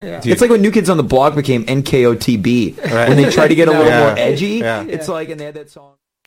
[0.00, 3.68] It's like when New Kids on the Block became NKOTB when they tried to get
[3.68, 4.00] a little Yeah.
[4.00, 4.46] more edgy.
[4.58, 4.84] Yeah.
[4.84, 5.94] It's like and they had that song.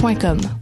[0.00, 0.61] vuesurlarelève.com.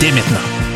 [0.00, 0.75] dès maintenant.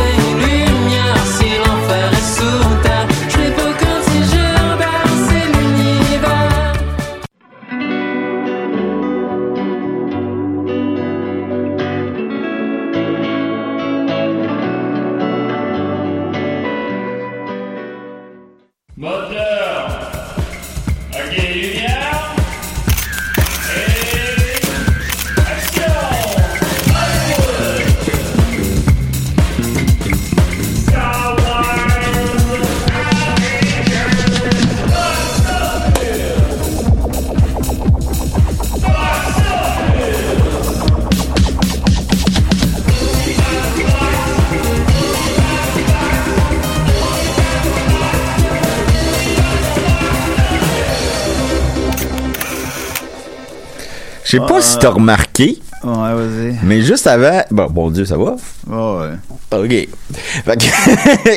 [54.31, 56.57] Je sais pas si t'as remarqué, Ouais, vas-y.
[56.63, 57.43] mais juste avant.
[57.51, 58.37] Bon, bon Dieu, ça va?
[58.67, 59.09] Ouais,
[59.51, 59.57] ouais.
[59.57, 59.89] OK.
[60.45, 60.57] Fait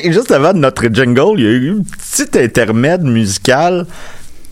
[0.03, 3.87] que, juste avant notre jingle, il y a eu un petit intermède musical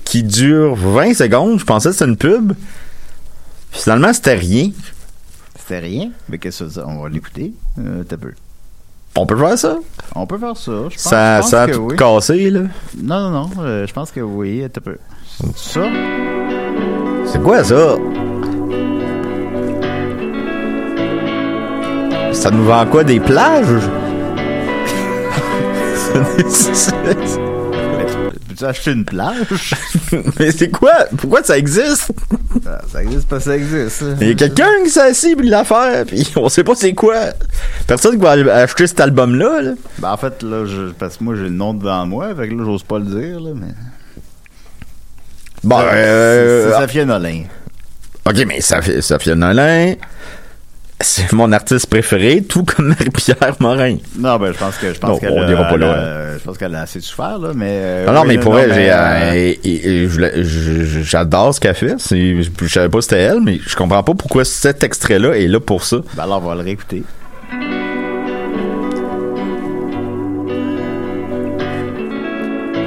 [0.05, 1.61] qui dure 20 secondes.
[1.61, 2.53] Je pensais que c'était une pub.
[3.71, 4.71] Finalement, c'était rien.
[5.59, 6.11] C'était rien.
[6.29, 6.85] Mais qu'est-ce que ça?
[6.89, 7.53] On va l'écouter.
[7.79, 8.33] Euh, t'as peu.
[9.15, 9.77] On peut faire ça?
[10.17, 10.73] On peut faire ça.
[10.89, 11.97] Je pense, ça je pense ça a que tout oui.
[11.97, 12.63] cassé, là.
[13.01, 13.51] Non, non, non.
[13.61, 14.65] euh, je pense que oui.
[14.73, 14.97] T'as peu.
[15.55, 15.83] Ça?
[17.33, 17.97] C'est quoi ça?
[22.35, 23.67] Ça nous vend quoi des plages?
[28.49, 29.75] Peux-tu acheter une plage?
[30.39, 30.93] Mais c'est quoi?
[31.17, 32.13] Pourquoi ça existe?
[32.67, 34.05] Ah, ça existe pas, ça existe.
[34.21, 37.17] Il y a quelqu'un qui s'est assis puis l'affaire, puis on sait pas c'est quoi.
[37.87, 39.63] Personne qui va acheter cet album-là.
[39.63, 39.73] Là.
[40.01, 42.35] Ben, en fait, là, je, parce que moi, j'ai le nom devant moi.
[42.35, 43.73] Fait que là, j'ose pas le dire, là, mais.
[45.65, 47.43] Bon, C'est- euh, c'est Safia Nolin.
[48.29, 49.95] ok, mais Sophia Nolin,
[51.01, 53.97] c'est mon artiste préféré, tout comme Marie-Pierre Morin.
[54.19, 56.59] Non, ben, je pense que, je pense qu'elle on a- dira pas là, Je pense
[56.59, 57.69] qu'elle a assez souffert, là, mais.
[57.71, 61.95] euh, non, non, oui, mais pour elle, euh, euh, j'adore ce qu'elle fait.
[62.11, 65.47] Je, je savais pas que c'était elle, mais je comprends pas pourquoi cet extrait-là est
[65.47, 65.99] là pour ça.
[66.17, 67.05] Ben, alors, on va le réécouter.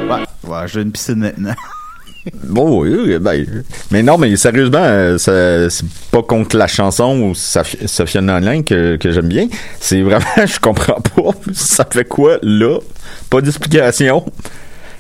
[0.10, 1.56] Ouais, ouais, j'ai une piscine maintenant.
[2.34, 3.46] Bon, oui, ben,
[3.92, 9.12] mais non, mais sérieusement, euh, c'est pas contre la chanson ou Sophia Nolin que, que
[9.12, 9.48] j'aime bien.
[9.80, 11.32] C'est vraiment, je comprends pas.
[11.54, 12.80] Ça fait quoi là?
[13.30, 14.26] Pas d'explication.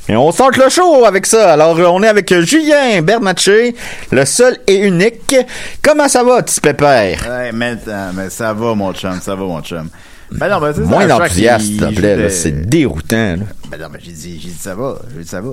[0.08, 1.54] Et on sort le show avec ça.
[1.54, 3.76] Alors, on est avec Julien Bernatchez,
[4.12, 5.36] le seul et unique.
[5.82, 7.28] Comment ça va, petit pépère?
[7.54, 9.90] Mais, euh, mais ça va, mon chum, ça va, mon chum.
[10.38, 12.30] Ben non, ben, c'est ça, Moins d'enthousiasme, il- s'il te il plaît.
[12.30, 13.36] C'est déroutant.
[13.38, 13.44] là.
[13.70, 15.52] Ben non, mais j'ai dit, j'ai dit ça va, j'ai dit ça va.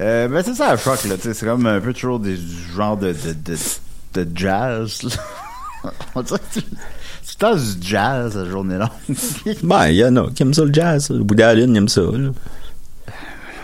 [0.00, 2.96] Euh, ben c'est ça, à choc, là, c'est comme un peu toujours des du genre
[2.96, 5.90] de, de, de, de jazz, là.
[6.14, 9.16] On dirait que tu- le temps du jazz, la journée longue.
[9.62, 11.10] Ben, il y en a qui aiment ça le jazz.
[11.10, 12.00] Le bout d'Aline aime ça.
[12.02, 12.30] Là.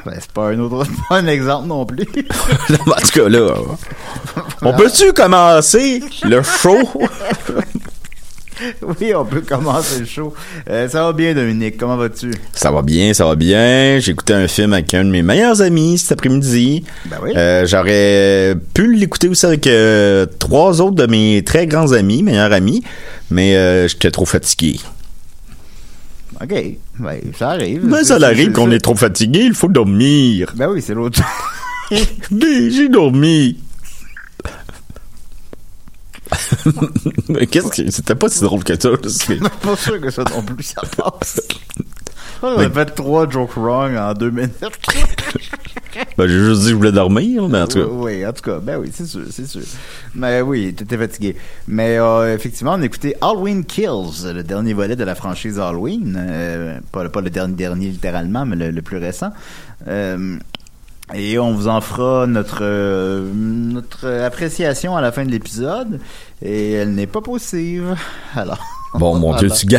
[0.05, 2.05] ben, c'est pas un autre, pas un exemple non plus.
[2.05, 3.55] en tout cas, là,
[4.62, 6.79] On peut-tu commencer le show?
[8.83, 10.35] Oui, on peut commencer le show.
[10.69, 11.77] Euh, ça va bien, Dominique.
[11.79, 12.31] Comment vas-tu?
[12.53, 13.99] Ça va bien, ça va bien.
[14.01, 16.85] J'ai écouté un film avec un de mes meilleurs amis cet après-midi.
[17.07, 17.33] Ben oui.
[17.37, 22.53] Euh, J'aurais pu l'écouter aussi avec euh, trois autres de mes très grands amis, meilleurs
[22.53, 22.83] amis,
[23.31, 24.79] mais j'étais trop fatigué.
[26.43, 26.55] OK.
[26.99, 27.85] Ben, ça arrive.
[27.85, 30.53] Mais ça C'est- arrive qu'on est trop fatigué, il faut dormir.
[30.57, 31.21] Ben oui, c'est l'autre.
[31.91, 33.59] J'ai dormi.
[37.29, 38.91] Mais Qu'est-ce que c'était pas si drôle que ça.
[39.09, 41.41] c'est- pas sûr que ça non plus, ça passe.
[42.43, 44.55] On a fait trois jokes wrong en deux minutes.
[46.17, 47.87] Ben, j'ai juste dit que je voulais dormir, mais en tout cas.
[47.91, 49.62] Oui, en tout cas, ben oui, c'est sûr, c'est sûr.
[50.15, 51.37] Mais oui, t'étais fatigué.
[51.67, 56.17] Mais euh, effectivement, on a écouté Halloween Kills, le dernier volet de la franchise Halloween.
[56.19, 59.31] Euh, pas, pas le dernier, dernier littéralement, mais le, le plus récent.
[59.88, 60.37] Euh,
[61.15, 66.01] et on vous en fera notre euh, notre appréciation à la fin de l'épisode.
[66.43, 67.97] Et elle n'est pas possible.
[68.35, 68.59] Alors.
[68.95, 69.79] Bon, mon Dieu, tu, tu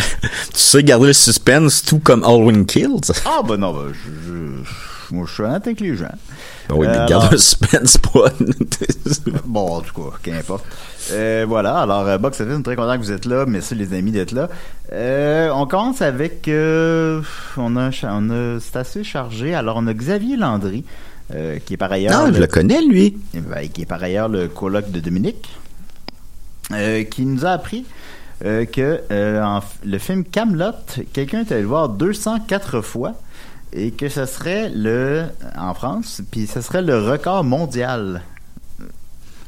[0.53, 3.11] sais garder le suspense tout comme Halloween Kills?
[3.25, 6.05] Ah, ben non, ben, je, je, moi, je suis honnête avec les gens.
[6.69, 8.29] Ben oui, mais Euh, garde alors- le suspense pas.
[9.45, 10.63] Bon, en tout cas, qu'importe.
[11.11, 13.45] Euh, voilà, alors, euh, Box Office, on est très content que vous êtes là.
[13.45, 14.47] Merci les amis d'être là.
[14.93, 16.47] Euh, on commence avec...
[16.47, 17.21] euh,
[17.57, 19.53] on a, on a c'est assez chargé.
[19.53, 20.85] Alors, on a Xavier Landry,
[21.33, 22.27] euh, qui est par ailleurs...
[22.27, 23.17] Non, je le connais, lui.
[23.33, 25.49] Ben, qui est par ailleurs le coloc de Dominique,
[26.73, 27.85] euh, qui nous a appris
[28.45, 28.99] euh, que
[29.41, 30.71] en le film Camelot,
[31.13, 33.13] quelqu'un est allé le voir 204 fois
[33.73, 35.23] et que ce serait le
[35.57, 38.21] en France, puis ce serait le record mondial.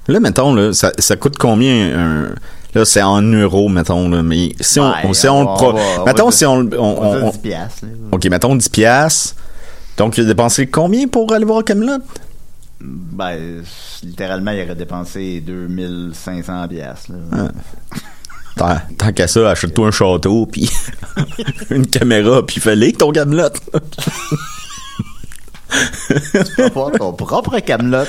[0.07, 2.35] Là, mettons, là, ça, ça coûte combien un...
[2.75, 5.53] Là, c'est en euros, mettons, là, mais si on, Ouais, on- si on, le on
[5.55, 7.89] pro- va- on mettons, si on, le- on, On, on- va on- 10 piastres, là.
[8.11, 9.35] ok, mettons 10 piastres.
[9.97, 11.99] Donc, il a dépensé combien pour aller voir Camelot?
[12.81, 13.63] Ben,
[14.01, 17.11] littéralement, il aurait dépensé 2500 piastres.
[17.31, 17.51] là.
[18.55, 20.69] Tant, tant qu'à ça, achète-toi un château, puis
[21.69, 23.49] une caméra, puis fais-les ton Camelot.
[25.69, 28.05] Tu vas voir ton propre Camelot.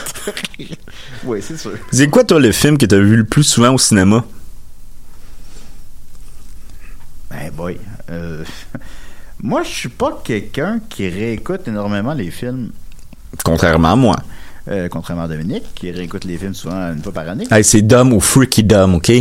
[1.24, 1.78] oui, c'est sûr.
[1.90, 4.24] C'est quoi, toi, le film que t'as vu le plus souvent au cinéma?
[7.30, 7.78] Ben boy.
[8.10, 8.44] Euh,
[9.44, 12.70] moi, je suis pas quelqu'un qui réécoute énormément les films.
[13.44, 14.16] Contrairement à moi.
[14.68, 17.44] Euh, contrairement à Dominique, qui réécoute les films souvent une fois par année.
[17.50, 19.12] Hey, c'est dumb ou freaky dumb, OK?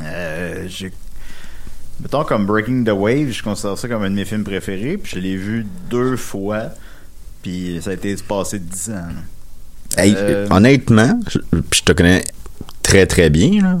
[0.00, 0.66] Euh,
[2.00, 5.12] Mettons comme Breaking the Wave, je considère ça comme un de mes films préférés, puis
[5.16, 6.70] je l'ai vu deux fois,
[7.42, 8.94] puis ça a été passé dix ans.
[8.94, 10.02] là.
[10.02, 11.38] Hey, Euh, honnêtement, je,
[11.74, 12.24] je te connais
[12.82, 13.60] très très bien.
[13.62, 13.78] Là.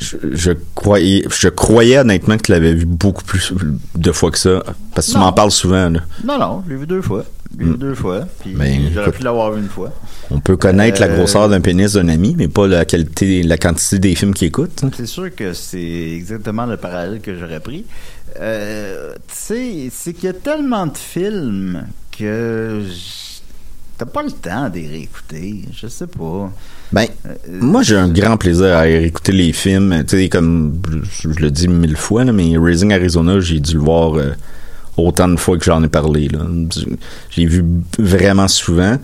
[0.00, 3.52] Je, je croyais, je croyais honnêtement que tu l'avais vu beaucoup plus
[3.94, 4.62] de fois que ça,
[4.94, 5.90] parce que tu m'en parles souvent.
[5.90, 6.00] Là.
[6.24, 7.24] Non, non, je l'ai vu deux fois.
[7.58, 9.92] Je l'ai vu deux fois, puis Ben, j'aurais pu l'avoir vu une fois.
[10.30, 13.56] On peut connaître la Euh, grosseur d'un pénis d'un ami, mais pas la qualité, la
[13.56, 14.80] quantité des films qu'il écoute.
[14.84, 14.90] hein.
[14.96, 15.80] C'est sûr que c'est
[16.12, 17.84] exactement le parallèle que j'aurais pris.
[18.38, 21.84] Euh, tu sais, c'est qu'il y a tellement de films
[22.16, 23.27] que j-
[23.98, 25.62] t'as pas le temps d'y réécouter.
[25.78, 26.50] Je sais pas.
[26.92, 30.04] Ben, Euh, moi j'ai un grand plaisir à écouter les films.
[30.08, 33.74] Tu sais, comme je, je le dis mille fois, là, mais Raising Arizona, j'ai dû
[33.74, 34.30] le voir euh,
[34.96, 36.28] autant de fois que j'en ai parlé.
[37.30, 37.64] J'ai vu
[37.98, 38.96] vraiment souvent.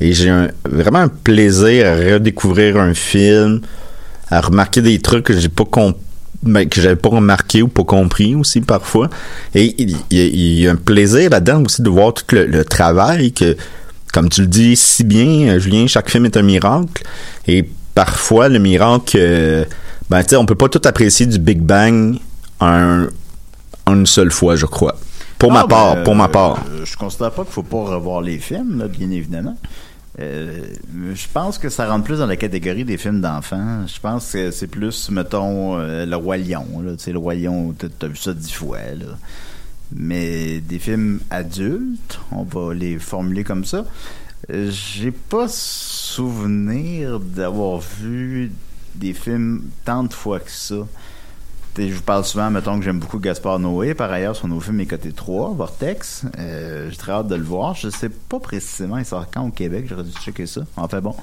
[0.00, 0.32] Et j'ai
[0.64, 3.60] vraiment un plaisir à redécouvrir un film,
[4.30, 5.96] à remarquer des trucs que j'ai pas comp-
[6.44, 9.10] ben, que j'avais pas remarqué ou pas compris aussi parfois.
[9.56, 12.32] Et il il y, a- il y a un plaisir là-dedans aussi de voir tout
[12.32, 13.56] le, le travail que,
[14.12, 17.02] comme tu le dis si bien, euh, Julien, chaque film est un miracle.
[17.46, 19.64] Et parfois, le miracle, euh,
[20.10, 22.16] ben, tu sais, on peut pas tout apprécier du Big Bang
[22.60, 23.06] en,
[23.86, 24.96] en une seule fois, je crois.
[25.38, 26.64] Pour ma Ah, part, ben, pour ma euh, part.
[26.84, 29.56] je considère pas qu'il faut pas revoir les films, là, bien évidemment.
[30.20, 30.62] Euh,
[31.14, 33.86] je pense que ça rentre plus dans la catégorie des films d'enfants.
[33.86, 36.66] Je pense que c'est plus, mettons, Le Roi Lion.
[36.84, 36.92] Là.
[37.06, 38.78] Le Roi Lion, t'as vu ça dix fois.
[38.98, 39.06] Là.
[39.92, 43.84] Mais des films adultes, on va les formuler comme ça.
[44.48, 48.52] J'ai pas souvenir d'avoir vu
[48.94, 50.76] des films tant de fois que ça.
[51.78, 53.94] Sais, Je vous parle souvent, mettons que j'aime beaucoup Gaspard Noé.
[53.94, 56.24] Par ailleurs, son nouveau film est coté 3, Vortex.
[56.36, 57.76] Euh, J'ai très hâte de le voir.
[57.76, 59.86] Je sais pas précisément, il sort quand au Québec.
[59.88, 60.62] J'aurais dû checker ça.
[60.76, 61.14] Enfin bon.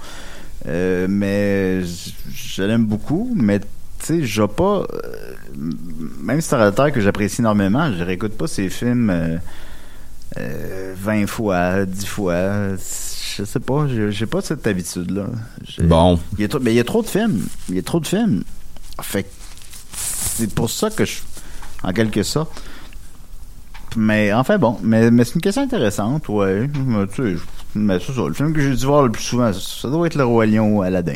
[0.66, 3.34] Euh, mais je l'aime beaucoup.
[3.36, 3.60] Mais
[4.06, 4.86] tu sais, j'ai pas.
[4.94, 5.36] euh,
[6.22, 9.38] même si c'est un réalisateur que j'apprécie énormément, je réécoute pas ses films euh,
[10.38, 12.76] euh, 20 fois, 10 fois.
[12.76, 15.26] Je sais pas, j'ai pas cette habitude-là.
[15.84, 16.20] Bon.
[16.38, 17.48] il y, a trop, mais il y a trop de films.
[17.70, 18.44] Il y a trop de films.
[19.02, 19.30] Fait que
[19.94, 21.18] c'est pour ça que je.
[21.84, 22.62] En quelque sorte.
[23.98, 26.70] Mais enfin bon, mais, mais c'est une question intéressante, ouais.
[26.86, 27.44] Mais, tu sais,
[27.78, 30.16] Mais c'est ça, le film que j'ai dû voir le plus souvent, ça, doit être
[30.16, 31.14] Le Roi Lion ou Aladdin.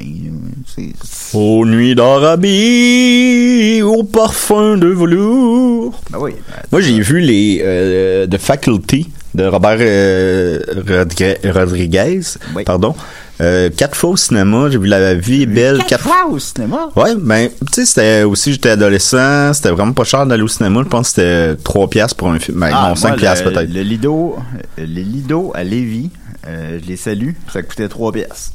[0.67, 0.91] C'est,
[1.33, 5.99] Aux nuits d'Arabie, au parfum de velours.
[6.11, 6.31] ben oui.
[6.71, 12.21] Moi, j'ai vu les euh, The Faculty de Robert euh, Rodri- Rodriguez,
[12.55, 12.63] Oui.
[12.63, 12.93] pardon.
[13.41, 15.77] Euh, quatre fois au cinéma, j'ai vu La Vie est belle.
[15.77, 16.89] Quatre quatre fois au cinéma?
[16.97, 20.81] Ouais, ben, tu sais, c'était aussi, j'étais adolescent, c'était vraiment pas cher d'aller au cinéma.
[20.83, 22.59] Je pense que c'était 3 piastres pour un film.
[22.59, 23.73] Ben, Ah, non, 5 moi, piastres le- peut-être.
[23.73, 24.35] Le Lido,
[24.77, 26.09] euh, les Lido à Lévis,
[26.47, 28.53] euh, je les salue, ça coûtait 3 piastres.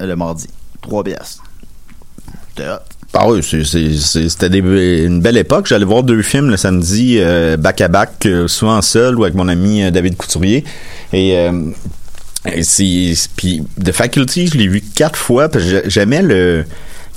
[0.00, 0.48] Le mardi.
[0.82, 1.44] 3 piastres.
[2.50, 2.98] C'était hot.
[3.14, 5.66] Ah oui, c'était une belle époque.
[5.66, 9.34] J'allais voir deux films le samedi, euh, back à back, euh, souvent seul ou avec
[9.34, 10.64] mon ami euh, David Couturier.
[11.14, 11.34] Et,
[13.36, 15.48] puis The Faculty, je l'ai vu quatre fois
[15.86, 16.22] j'aimais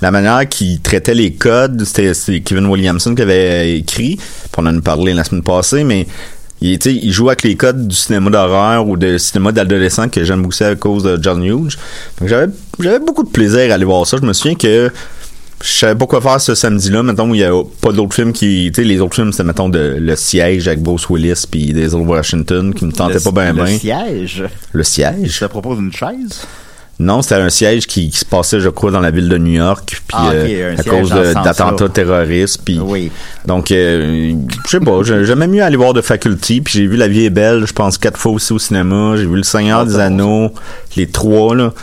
[0.01, 1.84] la manière qu'il traitait les codes.
[1.84, 4.18] C'était Kevin Williamson qui avait écrit.
[4.58, 6.08] On en a parlé la semaine passée, mais
[6.62, 10.63] il, joue avec les codes du cinéma d'horreur ou de cinéma d'adolescent que j'aime beaucoup
[10.63, 11.77] à cause de John Hughes.
[12.24, 14.18] J'avais j'avais beaucoup de plaisir à aller voir ça.
[14.22, 14.91] Je me souviens que
[15.63, 17.51] je savais pas quoi faire ce samedi-là, mettons, où il y a
[17.82, 20.82] pas d'autres films qui, tu sais, les autres films, c'était, mettons, de, Le Siège avec
[20.82, 23.77] Bruce Willis puis Denzel Washington, qui me tentaient Le- pas bien Le bien.
[23.77, 24.44] siège?
[24.72, 25.39] Le Siège?
[25.39, 26.48] Te propose une chaise?
[27.01, 29.53] Non, c'était un siège qui, qui se passait, je crois, dans la ville de New
[29.53, 33.12] York, puis Ah, euh, à cause d'attentats terroristes, puis Oui.
[33.46, 34.34] donc, euh,
[34.65, 37.25] je sais pas, j'ai- j'aimais mieux aller voir de Faculty, puis j'ai vu La Vie
[37.25, 39.93] est belle, je pense quatre fois aussi au cinéma, j'ai vu Le Seigneur Ah, des
[39.93, 40.53] bon, Anneaux,
[40.96, 41.74] les trois là,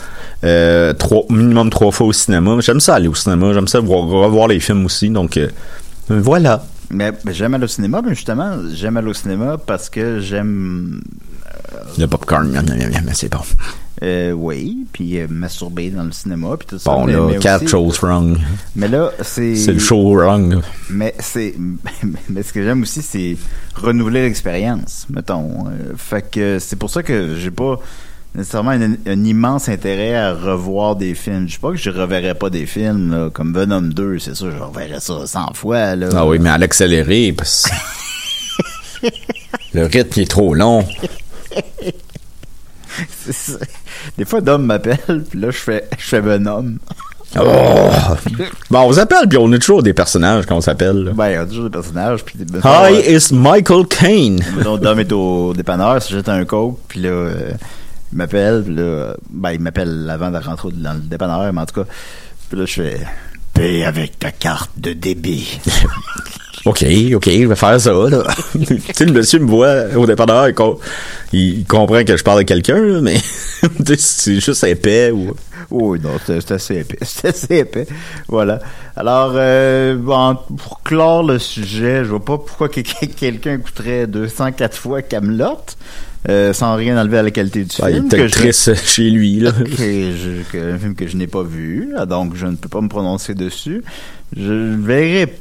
[0.45, 2.55] euh, trois minimum trois fois au cinéma.
[2.61, 5.47] J'aime ça aller au cinéma, j'aime ça voir, revoir les films aussi, donc euh,
[6.07, 6.63] voilà.
[6.91, 11.01] Mais, mais j'aime aller au cinéma, mais justement, j'aime aller au cinéma parce que j'aime.
[11.99, 12.49] Le popcorn,
[13.13, 13.39] c'est bon.
[14.01, 16.89] Euh, oui, puis euh, masturber dans le cinéma, puis tout ça.
[16.89, 18.37] Bon mais, là, mais quatre aussi- choses wrong.
[18.75, 19.55] Mais là, c'est.
[19.57, 20.61] C'est le show wrong.
[20.89, 21.53] Mais c'est.
[22.29, 23.35] Mais ce que j'aime aussi, c'est
[23.75, 25.67] renouveler l'expérience, mettons.
[25.67, 27.77] Euh, fait que c'est pour ça que j'ai pas
[28.35, 31.47] nécessairement un, un immense intérêt à revoir des films.
[31.49, 34.51] Je sais pas que je reverrai pas des films, là, comme Venom 2, c'est sûr,
[34.51, 36.07] je reverrai ça 100 fois, là.
[36.15, 37.65] Ah oui, mais à l'accéléré, parce
[39.01, 39.07] que
[39.73, 40.85] le rythme il est trop long.
[44.17, 46.75] Des fois, Dom m'appelle, puis là, je fais, je fais Venom.
[47.39, 47.89] Oh!
[48.71, 51.11] Bon, on s'appelle, puis on est toujours des personnages quand on s'appelle.
[51.15, 54.39] Ben, il y a toujours des personnages, puis des Hi, it's Michael Caine.
[54.57, 57.51] Mettons, Dom est au dépanneur, si jette un coke, puis là, euh,
[58.11, 61.65] il m'appelle, puis là, ben, il m'appelle avant de rentrer dans le dépanneur, mais en
[61.65, 61.87] tout cas,
[62.49, 62.99] puis là, je fais
[63.53, 65.59] paye avec ta carte de débit.
[66.65, 66.83] OK,
[67.15, 68.23] OK, je vais faire ça, là.
[68.53, 70.75] tu sais, le monsieur me voit au dépanneur, il, com-
[71.31, 73.17] il comprend que je parle à quelqu'un, mais
[73.97, 75.33] c'est juste épais ou...
[75.71, 76.97] Oui, non, c'est assez épais.
[77.05, 77.85] C'est assez épais.
[78.27, 78.59] Voilà.
[78.95, 84.07] Alors, euh, bon, pour clore le sujet, je vois pas pourquoi que- que- quelqu'un écouterait
[84.07, 85.59] 204 fois Camelot
[86.27, 88.05] euh, sans rien enlever à la qualité du Ah, il film.
[88.07, 89.51] était que je- triste chez lui, là.
[89.51, 92.81] que je- un film que je n'ai pas vu, là, donc je ne peux pas
[92.81, 93.83] me prononcer dessus.
[94.35, 95.33] Je ne verrai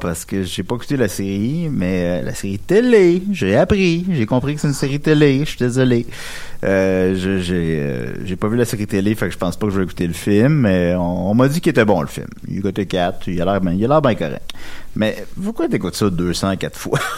[0.00, 4.26] parce que j'ai pas écouté la série, mais euh, la série télé, j'ai appris, j'ai
[4.26, 5.40] compris que c'est une série télé.
[5.40, 6.06] Je suis désolé.
[6.62, 7.16] Euh,
[7.50, 9.84] euh, j'ai pas vu la série télé, fait que je pense pas que je vais
[9.84, 12.28] écouter le film, mais on, m'a dit qu'il était bon le film.
[12.48, 14.52] Il côté 4, il a l'air bien, il a l'air bien correct.
[14.96, 16.98] Mais pourquoi t'écoutes ça 204 fois?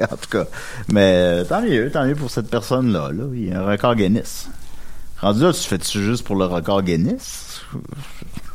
[0.00, 0.46] En tout cas,
[0.88, 3.10] mais euh, tant mieux, tant mieux pour cette personne-là.
[3.12, 3.24] Là.
[3.34, 4.48] Il y a un record Guinness.
[5.20, 7.62] Rendu là, tu fais-tu juste pour le record Guinness?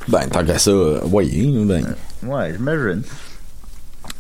[0.08, 1.84] Ben, tant qu'à ça, euh, voyez, ben...
[2.24, 3.04] Ouais, j'imagine.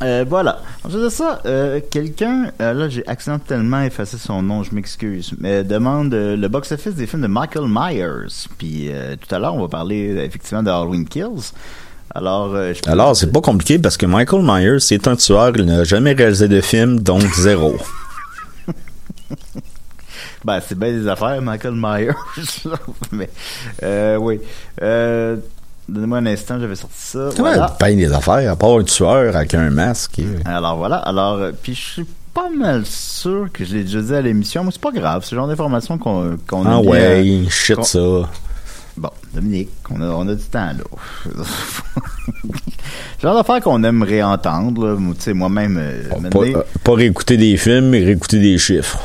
[0.03, 0.59] Euh, voilà.
[0.83, 5.63] Ensuite de ça, euh, quelqu'un, euh, là j'ai accidentellement effacé son nom, je m'excuse, mais
[5.63, 8.47] demande euh, le box-office des films de Michael Myers.
[8.57, 11.53] Puis euh, tout à l'heure, on va parler euh, effectivement de Halloween Kills.
[12.13, 15.65] Alors, euh, je Alors, c'est pas compliqué parce que Michael Myers, c'est un tueur, il
[15.65, 17.77] n'a jamais réalisé de film, donc zéro.
[20.43, 22.11] Ben, c'est bien des affaires, Michael Myers.
[23.11, 23.31] mais,
[23.81, 24.39] euh, oui.
[25.87, 27.29] Donnez-moi un instant, j'avais sorti ça.
[27.35, 27.67] Comment Voilà.
[27.73, 30.19] il peint des affaires, à part un tueur avec un masque?
[30.19, 34.01] et- Alors voilà, alors euh, puis je suis pas mal sûr que je l'ai déjà
[34.01, 37.23] dit à l'émission, mais c'est pas grave, c'est le genre d'information qu'on qu'on Ah ouais,
[37.45, 37.99] euh, shit qu'on- ça.
[38.97, 41.33] Bon, Dominique, on a, on a du temps là.
[43.21, 44.95] genre d'affaire qu'on aime réentendre, là.
[45.15, 48.99] Tu sais, moi-même, euh, Pas, euh, pas réécouter des films, mais réécouter des chiffres.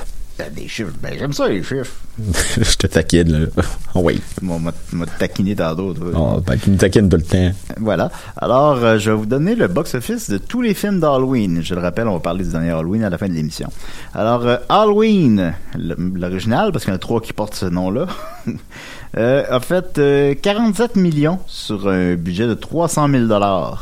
[0.48, 1.92] Des chiffres, ben j'aime ça les chiffres.
[2.56, 3.46] Je te taquine, là.
[3.94, 4.20] Oh, oui.
[4.42, 4.58] Moi,
[4.92, 5.94] m'a taquiné tantôt.
[5.94, 6.08] toi.
[6.14, 7.50] Oh, ben, tu me taquines tout le temps.
[7.78, 8.10] Voilà.
[8.36, 11.62] Alors, euh, je vais vous donner le box-office de tous les films d'Halloween.
[11.62, 13.68] Je le rappelle, on va parler du dernier Halloween à la fin de l'émission.
[14.14, 18.06] Alors, euh, Halloween, l'original, parce qu'il y en a trois qui portent ce nom-là,
[19.16, 23.24] euh, a fait euh, 47 millions sur un budget de 300 000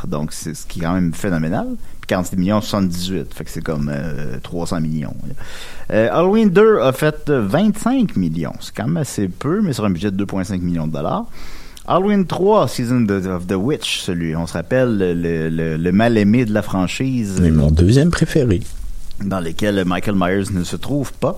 [0.07, 1.67] Donc, c'est ce qui est quand même phénoménal.
[2.09, 3.35] Puis 46 millions, 78.
[3.35, 5.15] Fait que c'est comme euh, 300 millions.
[5.93, 8.55] Euh, Halloween 2 a fait euh, 25 millions.
[8.61, 11.27] C'est quand même assez peu, mais sur un budget de 2,5 millions de dollars.
[11.87, 16.53] Halloween 3, Season of- the Witch, celui, on se rappelle, le, le- le mal-aimé de
[16.55, 17.38] la franchise.
[17.43, 18.61] Mais mon deuxième préféré.
[19.23, 21.37] dans lesquels Michael Myers ne se trouve pas.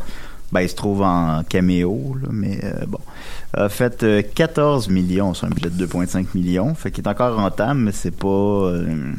[0.52, 2.98] Ben, il se trouve en caméo, là, mais euh, bon.
[3.54, 6.74] A fait euh, 14 millions sur un budget de 2,5 millions.
[6.74, 8.26] Fait qu'il est encore rentable, mais c'est pas...
[8.28, 9.12] euh,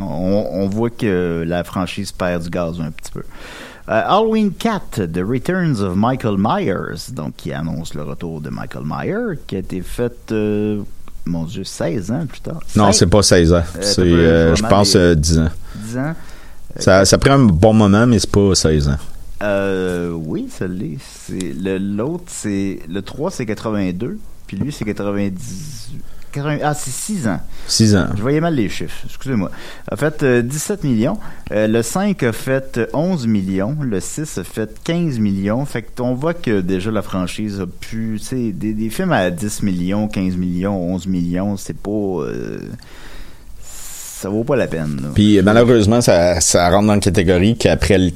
[0.00, 3.20] on, on voit que la franchise perd du gaz un petit peu.
[3.88, 8.82] Euh, Halloween 4, The Returns of Michael Myers, donc qui annonce le retour de Michael
[8.84, 10.82] Myers, qui a été fait, euh,
[11.24, 12.60] mon Dieu, 16 ans plus tard.
[12.76, 13.56] Non, 16, c'est pas 16 ans.
[13.76, 15.48] Euh, C'est, je pense, des- euh, 10 ans.
[15.76, 16.14] 10 ans.
[16.78, 18.98] Ça, ça prend un bon moment, mais c'est pas 16 ans.
[19.42, 20.98] Euh, oui, ça l'est.
[21.00, 25.98] C'est le l'autre c'est le 3 c'est 82, puis lui c'est 90 80
[26.62, 27.40] ah, c'est 6 ans.
[27.66, 28.06] 6 ans.
[28.16, 29.50] Je voyais mal les chiffres, excusez-moi.
[29.90, 31.18] A fait euh, 17 millions,
[31.50, 35.64] Euh, le 5 a fait euh, 11 millions, le 6 a fait 15 millions.
[35.64, 39.12] Fait que on voit que déjà la franchise a pu, tu sais, des, des films
[39.12, 42.58] à 10 millions, 15 millions, 11 millions, c'est pas euh,
[43.62, 45.00] ça vaut pas la peine.
[45.02, 45.08] là.
[45.14, 48.10] Puis malheureusement, ça, ça rentre dans la catégorie qu'après le,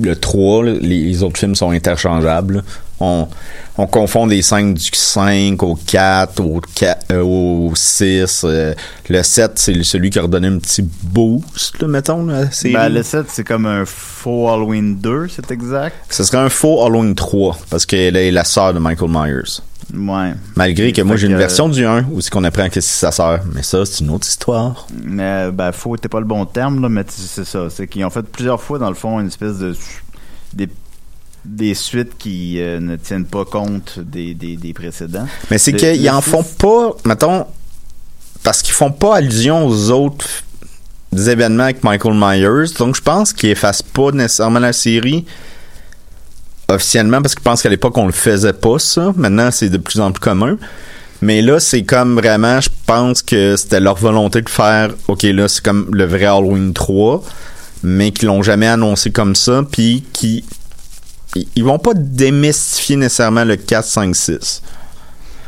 [0.00, 2.64] le 3, là, les, les autres films sont interchangeables.
[3.00, 3.28] On,
[3.76, 8.42] on confond des scènes du 5 au 4, au, 4, euh, au 6.
[8.44, 8.74] euh,
[9.08, 12.44] le 7, c'est celui qui a redonné un petit boost, là, mettons, là.
[12.64, 15.94] Ben, le 7 c'est comme un faux Halloween 2, c'est exact?
[16.10, 19.60] Ce serait un faux Halloween 3, parce qu'elle est la sœur de Michael Myers.
[19.94, 20.32] Ouais.
[20.56, 22.98] Malgré que moi, j'ai une que- version du 1 où c'est qu'on apprend que c'est
[23.00, 23.40] sa sœur.
[23.54, 24.86] Mais ça, c'est une autre histoire.
[25.02, 28.10] Mais ben faux était pas le bon terme là, mais c'est ça, c'est qu'ils ont
[28.10, 29.74] fait plusieurs fois dans le fond une espèce de
[30.52, 30.68] des
[31.44, 35.26] des suites qui euh, ne tiennent pas compte des, des, des précédents.
[35.50, 37.46] Mais c'est qu'ils en font pas, mettons,
[38.42, 40.26] parce qu'ils font pas allusion aux autres
[41.16, 42.72] événements avec Michael Myers.
[42.78, 45.24] Donc, je pense qu'ils effacent pas nécessairement la série
[46.68, 49.12] officiellement parce qu'ils pensent qu'à l'époque, on le faisait pas, ça.
[49.16, 50.58] Maintenant, c'est de plus en plus commun.
[51.20, 55.48] Mais là, c'est comme vraiment, je pense que c'était leur volonté de faire, OK, là,
[55.48, 57.24] c'est comme le vrai Halloween 3,
[57.82, 60.44] mais qu'ils l'ont jamais annoncé comme ça, puis qui
[61.34, 64.62] ils- vont pas démystifier nécessairement le 4, 5, 6.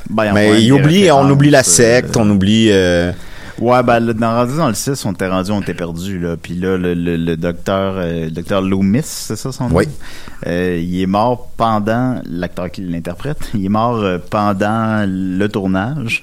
[0.08, 2.68] Ben, ils en font Mais ils oublient, on références, oublie la euh, secte, on oublie.
[2.70, 3.12] euh,
[3.60, 6.36] Ouais, ben le- dans rendu dans le 6, on était rendu, on était perdu là.
[6.40, 9.76] Puis là, le, le, le docteur, euh, le docteur Loomis, c'est ça son nom?
[9.76, 9.84] Oui.
[10.46, 13.50] Euh, il est mort pendant l'acteur qui l'interprète.
[13.54, 16.22] Il est mort euh, pendant le tournage.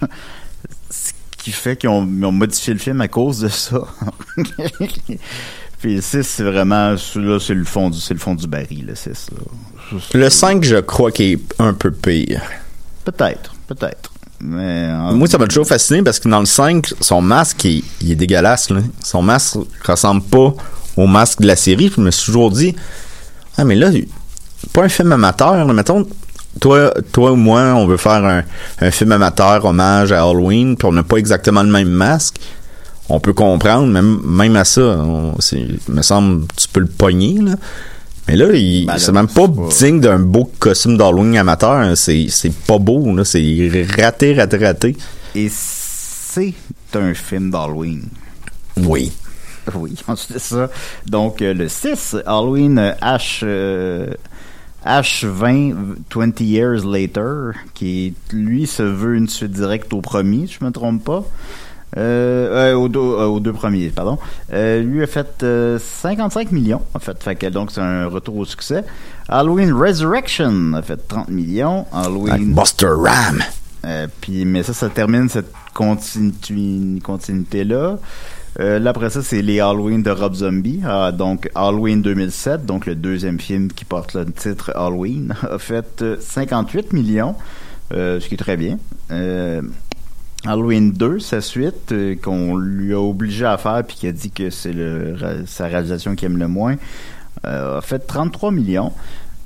[0.90, 3.82] Ce qui fait qu'ils ont, ont modifié le film à cause de ça.
[5.80, 8.86] Puis le 6, c'est vraiment, là, c'est le fond du, c'est le fond du baril,
[8.88, 9.08] le 6.
[9.32, 9.98] là.
[10.14, 12.42] Le 5, je crois qu'il est un peu pire.
[13.06, 14.12] Peut-être, peut-être.
[14.42, 17.84] Mais en- Moi, ça m'a toujours fasciné parce que dans le 5, son masque, il,
[18.02, 18.70] il est dégueulasse.
[18.70, 18.82] Là.
[19.04, 20.54] Son masque ressemble pas
[20.96, 21.92] au masque de la série.
[21.96, 22.76] Je me suis toujours dit,
[23.58, 23.90] ah, mais là,
[24.74, 25.64] pas un film amateur.
[25.66, 25.74] là.
[25.74, 26.06] Mettons,
[26.60, 28.44] toi, toi ou moi, on veut faire un,
[28.82, 32.38] un film amateur, hommage à Halloween, puis on n'a pas exactement le même masque.
[33.10, 37.40] On peut comprendre, même, même à ça, on, il me semble, tu peux le pogner,
[37.42, 37.56] là.
[38.28, 39.48] Mais là, Ben c'est même pas,
[39.80, 41.72] digne d'un beau costume d'Halloween amateur.
[41.72, 41.96] hein.
[41.96, 42.28] C'est,
[42.68, 43.24] pas beau, là.
[43.24, 44.98] C'est raté, raté, raté.
[45.34, 46.54] Et c'est
[46.96, 48.04] un film d'Halloween.
[48.76, 49.14] Oui.
[49.74, 50.70] Oui, ensuite de ça.
[51.06, 54.08] Donc, euh, le 6, Halloween euh, H, euh,
[54.86, 55.74] H20,
[56.14, 60.72] 20 Years Later, qui, lui, se veut une suite directe au premier, si je me
[60.72, 61.24] trompe pas.
[61.96, 64.18] Euh, euh, aux, deux, euh, aux deux premiers, pardon.
[64.52, 67.22] Euh, lui a fait euh, 55 millions, en fait.
[67.24, 68.84] Fait que donc, c'est un retour au succès.
[69.30, 71.86] Halloween Resurrection a fait 30 millions.
[71.94, 72.54] Halloween...
[72.54, 73.42] Buster Ram.
[73.86, 77.98] Euh, puis, mais ça, ça termine cette continu- continuité-là.
[78.60, 80.82] Euh, là, après ça, c'est les Halloween de Rob Zombie.
[80.86, 86.02] Ah, donc, Halloween 2007, donc le deuxième film qui porte le titre Halloween, a fait
[86.02, 87.36] euh, 58 millions,
[87.94, 88.78] euh, ce qui est très bien.
[90.48, 94.32] Halloween 2, sa suite, euh, qu'on lui a obligé à faire, puis qui a dit
[94.32, 94.74] que c'est
[95.46, 96.76] sa réalisation qu'il aime le moins,
[97.46, 98.94] euh, a fait 33 millions.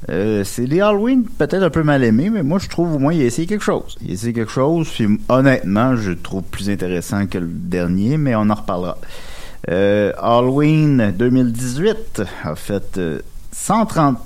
[0.10, 3.14] Euh, c'est des Halloween peut-être un peu mal aimés, mais moi je trouve au moins
[3.14, 3.98] il a essayé quelque chose.
[4.02, 8.34] Il a essayé quelque chose, puis honnêtement, je trouve plus intéressant que le dernier, mais
[8.36, 8.98] on en reparlera.
[9.68, 13.20] Halloween 2018 a fait euh,
[13.52, 14.18] 130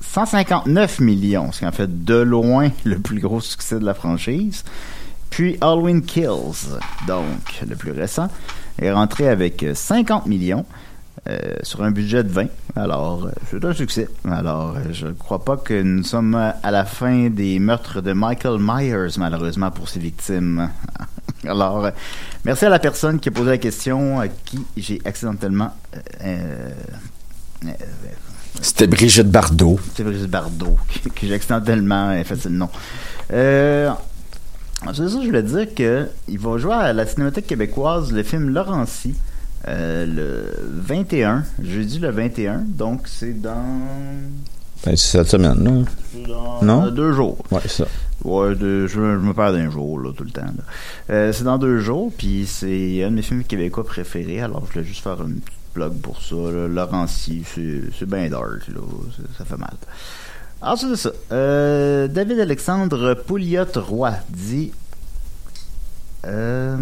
[0.00, 4.64] 159 millions, ce qui en fait de loin le plus gros succès de la franchise.
[5.30, 6.68] Puis Halloween Kills,
[7.06, 7.24] donc
[7.68, 8.28] le plus récent,
[8.80, 10.64] est rentré avec euh, 50 millions
[11.28, 12.46] euh, sur un budget de 20.
[12.76, 14.08] Alors, euh, c'est un succès.
[14.28, 18.12] Alors, euh, je ne crois pas que nous sommes à la fin des meurtres de
[18.12, 20.68] Michael Myers, malheureusement, pour ses victimes.
[21.46, 21.90] Alors, euh,
[22.44, 25.74] merci à la personne qui a posé la question, à qui j'ai accidentellement...
[26.24, 26.70] euh,
[27.66, 27.68] euh,
[28.62, 29.78] C'était Brigitte Bardot.
[29.94, 32.68] c'est Brigitte Bardot, que, que j'ai accidentellement effacé le nom.
[34.86, 38.22] Euh, c'est ça, je voulais dire que il va jouer à la Cinémathèque québécoise le
[38.22, 39.14] film Laurency
[39.68, 40.44] euh, le
[40.82, 43.52] 21, jeudi le 21, donc c'est dans,
[44.86, 46.90] Ben, c'est cette semaine, c'est dans Non?
[46.90, 47.36] deux jours.
[47.50, 47.86] Ouais, c'est ça.
[48.24, 50.46] Ouais, de- je, je me perds d'un jour, là, tout le temps.
[51.10, 54.72] Euh, c'est dans deux jours, puis c'est un de mes films québécois préférés, alors je
[54.72, 56.34] voulais juste faire une petite plug pour ça.
[56.36, 56.66] Là.
[56.68, 58.80] Laurency, c'est, bien dark, là.
[59.38, 59.74] Ça fait mal.
[60.62, 64.72] Ensuite de ça, euh, David Alexandre Pouliot-Roy dit...
[66.26, 66.76] Euh,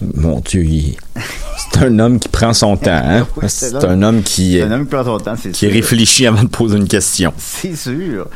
[0.00, 0.96] Mon Dieu, il-
[1.72, 2.90] c'est un homme qui prend son temps.
[2.90, 3.26] Hein?
[3.36, 5.70] Oui, c'est un homme qui, c'est un homme qui prend son temps, c'est qui sûr.
[5.72, 7.32] réfléchit avant de poser une question.
[7.38, 8.26] C'est sûr.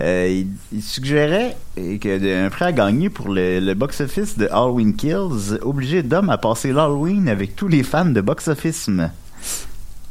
[0.00, 4.36] Euh, il, il suggérait euh, que de- un prêt à gagner pour le, le box-office
[4.36, 8.90] de Halloween Kills obligeait Dom à passer l'Halloween avec tous les fans de box-office.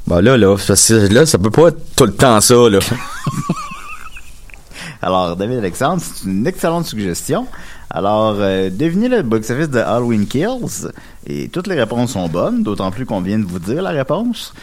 [0.08, 2.80] Bah là, là, ça, c'est- là, ça peut pas être tout le temps ça, là.
[5.02, 7.46] Alors, David Alexandre, c'est une excellente suggestion.
[7.89, 10.89] Alors, euh, devinez le box-office de Halloween Kills.
[11.28, 14.54] Et toutes les réponses sont bonnes, d'autant plus qu'on vient de vous dire la réponse.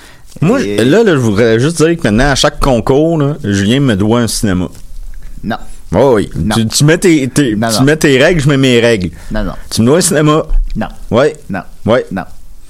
[0.40, 3.80] Moi, Et- là, là, je voudrais juste dire que maintenant, à chaque concours, là, Julien
[3.80, 4.68] me doit un cinéma.
[5.44, 5.56] Non,
[5.92, 6.30] Oh oui.
[6.36, 6.54] Non.
[6.54, 7.82] Tu, tu mets tes, tes- Non, tu non.
[7.82, 9.10] mets tes règles, je mets mes règles.
[9.32, 10.44] non, non, Tu me dois un cinéma.
[10.76, 11.36] non, Ouais.
[11.50, 12.06] non, Ouais.
[12.12, 12.22] non.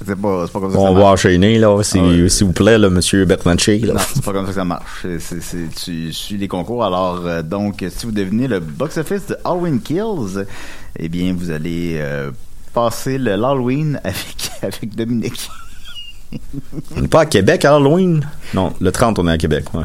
[0.06, 2.28] C'est pas, comme ça que On ça va enchaîner, là, s'il Ah ouais.
[2.28, 3.94] s'il vous plaît, là, monsieur Bertranchi, là.
[3.94, 5.06] Non, c'est pas comme ça que ça marche.
[5.18, 6.84] C'est, tu suis les concours.
[6.84, 10.46] Alors, euh, donc, si vous devinez le box-office de Halloween Kills,
[10.98, 12.30] eh bien, vous allez euh,
[12.72, 15.50] passer le l'Halloween avec, avec Dominique.
[16.96, 18.26] On n'est pas à Québec, à Halloween?
[18.54, 19.84] Non, le 30, on est à Québec, ouais.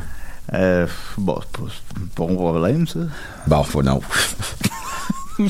[0.53, 1.67] Euh, bon, c'est pas,
[2.15, 2.99] pas mon problème, ça.
[3.47, 3.99] Bon, faut non.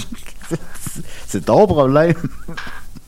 [1.27, 2.13] C'est ton problème.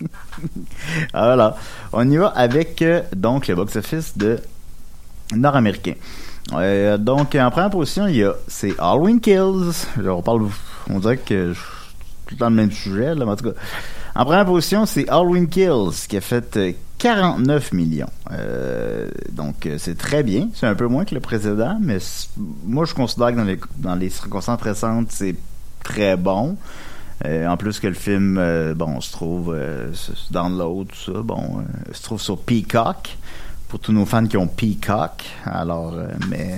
[1.13, 1.55] voilà.
[1.93, 4.39] On y va avec euh, donc le box-office de
[5.35, 5.93] nord-américain.
[6.53, 9.73] Euh, donc en première position, il y a c'est Halloween Kills.
[10.05, 10.47] On parle
[10.89, 11.59] on dirait que je
[12.27, 13.13] tout le temps le même sujet
[14.17, 18.09] en première position, c'est Halloween Kills qui a fait euh, 49 millions.
[18.31, 21.99] Euh, donc euh, c'est très bien, c'est un peu moins que le précédent, mais
[22.65, 25.35] moi je considère que dans les dans les circonstances précédentes, c'est
[25.83, 26.57] très bon.
[27.25, 31.13] Euh, en plus que le film, euh, bon, se trouve euh, s- s- download, tout
[31.13, 33.17] ça, bon, euh, se trouve sur Peacock
[33.69, 35.25] pour tous nos fans qui ont Peacock.
[35.45, 35.93] Alors,
[36.29, 36.55] mais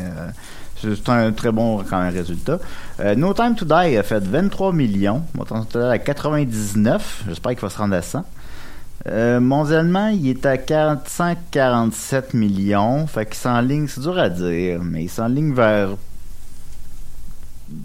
[0.82, 2.60] c'est un très bon quand même résultat.
[3.18, 7.24] No Time to Die a fait 23 millions, montant total à 99.
[7.28, 8.24] J'espère qu'il va se rendre à 100.
[9.08, 13.08] Euh, mondialement, il est à 447 millions.
[13.08, 15.90] Fait qu'il s'enligne, c'est dur à dire, mais il s'enligne vers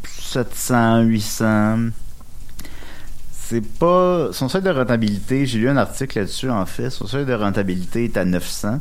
[0.04, 1.78] 700, 800.
[3.46, 4.28] C'est pas.
[4.32, 6.90] Son seuil de rentabilité, j'ai lu un article là-dessus en fait.
[6.90, 8.78] Son seuil de rentabilité est à 900.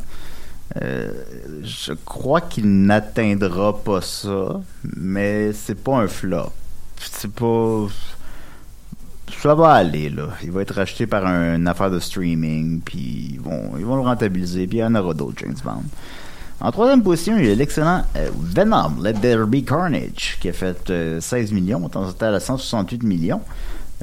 [0.82, 1.12] Euh,
[1.63, 4.62] je crois qu'il n'atteindra pas ça,
[4.95, 6.52] mais c'est pas un flop.
[6.99, 7.88] C'est pas.
[9.41, 10.30] Ça va aller, là.
[10.43, 13.95] Il va être acheté par un- une affaire de streaming, puis ils vont, ils vont
[13.97, 15.84] le rentabiliser, puis il y en aura d'autres, James Bond.
[16.62, 20.54] En troisième position, il y a l'excellent euh, Venom, Let There Be Carnage, qui a
[20.54, 23.41] fait euh, 16 millions, en total à 168 millions.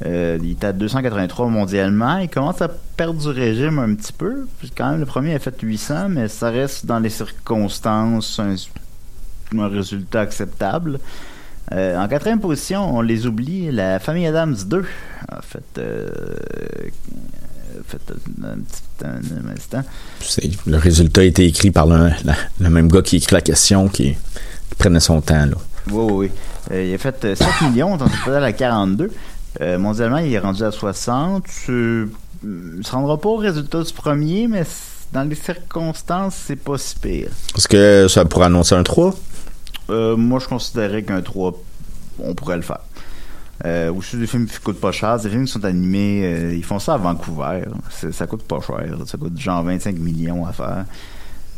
[0.07, 2.19] Euh, il est à 283 mondialement.
[2.19, 4.47] Il commence à perdre du régime un petit peu.
[4.59, 8.55] Puis quand même, le premier a fait 800, mais ça reste dans les circonstances un,
[9.59, 10.99] un résultat acceptable.
[11.73, 14.85] Euh, en quatrième position, on les oublie, la famille Adams 2
[15.29, 16.09] a fait, euh,
[17.79, 18.01] a fait
[18.43, 19.83] un, petit un- un instant.
[20.21, 23.41] C'est- Le résultat a été écrit par le, la- le même gars qui écrit la
[23.41, 25.57] question, qui, qui prenait son temps, là.
[25.91, 26.31] Oui, oui, oui.
[26.73, 29.11] Euh, il a fait euh, 7 millions, dans total à 42.
[29.61, 31.45] Euh, mondialement, il est rendu à 60.
[31.69, 32.07] Euh,
[32.43, 34.63] il ne se rendra pas au résultat du premier, mais
[35.13, 37.31] dans les circonstances, c'est pas si pire.
[37.57, 39.15] Est-ce que ça pourrait annoncer un 3?
[39.91, 41.53] Euh, moi, je considérais qu'un 3,
[42.21, 42.81] on pourrait le faire.
[43.67, 45.19] Euh, aussi, des films qui coûtent pas cher.
[45.19, 47.63] Des films qui sont animés, euh, ils font ça à Vancouver.
[48.13, 48.97] Ça coûte pas cher.
[49.07, 50.85] Ça coûte genre 25 millions à faire.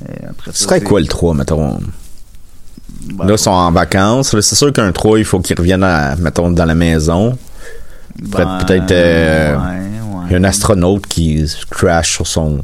[0.09, 1.79] Euh, Ce serait quoi le 3, mettons?
[3.15, 4.35] Ben, Là, ils sont en vacances.
[4.41, 7.39] C'est sûr qu'un 3, il faut qu'ils reviennent, à, mettons, dans la maison.
[8.21, 10.23] Ben, peut-être, euh, ouais, ouais.
[10.27, 12.61] Il y a un astronaute qui crash sur son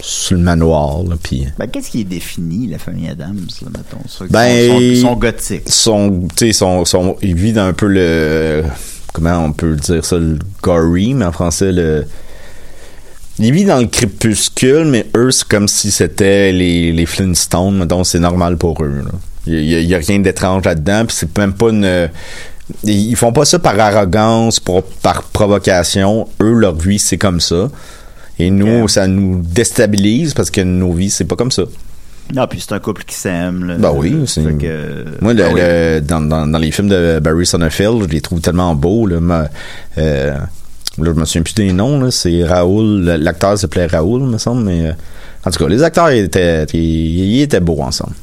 [0.00, 4.26] sur le manoir, puis Ben, qu'est-ce qui est défini, la famille Adams, là, mettons?
[4.28, 5.62] Ben, ils sont, il- sont, sont gothiques.
[5.66, 8.64] son, tu sais, son, son, il vit dans un peu le,
[9.14, 12.04] comment on peut dire ça, le gory, mais en français, le,
[13.38, 18.06] il vit dans le crépuscule, mais eux, c'est comme si c'était les, les Flintstones, donc
[18.06, 19.04] c'est normal pour eux.
[19.46, 22.10] Il y, a- a rien d'étrange là-dedans, puis c'est même pas une,
[22.84, 26.28] ils font pas ça par arrogance, pour, par provocation.
[26.40, 27.68] Eux, leur vie, c'est comme ça.
[28.38, 31.62] Et nous, ça nous déstabilise parce que nos vies, c'est pas comme ça.
[32.34, 33.76] Non, puis c'est un couple qui s'aime.
[33.78, 35.60] Ben oui, c'est- que- Moi, le- Ah oui.
[35.62, 39.06] le- dans, dans, dans les films de Barry Sonnenfeld, je les trouve tellement beaux.
[39.06, 39.48] Là, Ma-
[39.98, 40.46] euh, là,
[41.04, 42.10] je me souviens plus des noms.
[42.10, 43.02] C'est Raoul.
[43.04, 44.64] L'acteur s'appelait Raoul, me semble.
[44.64, 44.92] Mais euh,
[45.44, 48.14] en tout cas, les acteurs ils étaient, ils, ils étaient beaux ensemble.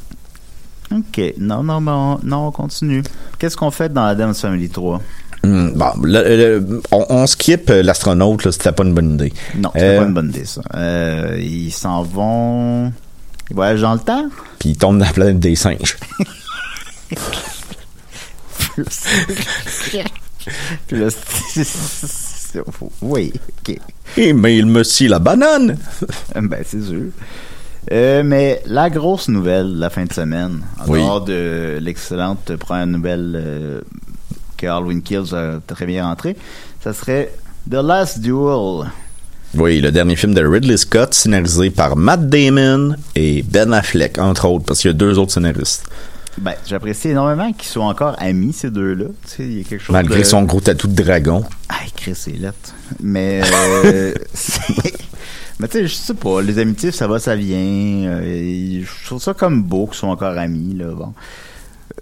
[0.91, 1.34] OK.
[1.38, 3.04] Non, non, mais on, non, on continue.
[3.39, 5.01] Qu'est-ce qu'on fait dans Adam's Family 3?
[5.43, 8.49] Hum, bon, le- le- on, on skip euh, l'astronaute.
[8.51, 9.34] C'était pas une bonne idée.
[9.56, 10.62] Non, Euh, pas une bonne idée, ça.
[10.75, 12.93] Euh, ils s'en vont...
[13.49, 14.30] Ils voyagent dans le temps?
[14.60, 15.97] Puis il tombe dans la planète des singes.
[20.88, 21.08] Puis là,
[23.01, 23.34] oui,
[23.67, 23.77] OK.
[24.17, 25.77] Eh, mais il me scie la banane.
[26.36, 27.04] Ben, c'est sûr.
[27.91, 30.99] Euh, mais la grosse nouvelle de la fin de semaine, en Oui.
[30.99, 33.81] dehors de l'excellente première nouvelle euh,
[34.57, 36.37] que Halloween Kills a très bien rentré,
[36.83, 37.33] ça serait
[37.69, 38.91] The Last Duel.
[39.55, 44.45] Oui, le dernier film de Ridley Scott, scénarisé par Matt Damon et Ben Affleck, entre
[44.47, 45.85] autres, parce qu'il y a deux autres scénaristes.
[46.37, 49.05] Ben, j'apprécie énormément qu'ils soient encore amis, ces deux-là.
[49.27, 50.23] Tu sais, il y a quelque chose Malgré de...
[50.23, 51.43] son gros tatou de dragon.
[51.67, 52.35] Ah, Chris, c'est.
[53.01, 53.41] Mais,
[53.83, 54.93] euh, c'est-
[55.62, 57.58] mais tu sais, je sais pas, les amitiés, ça va, ça vient.
[57.58, 61.13] euh, je trouve ça comme beau qu'ils soient encore amis, là, bon.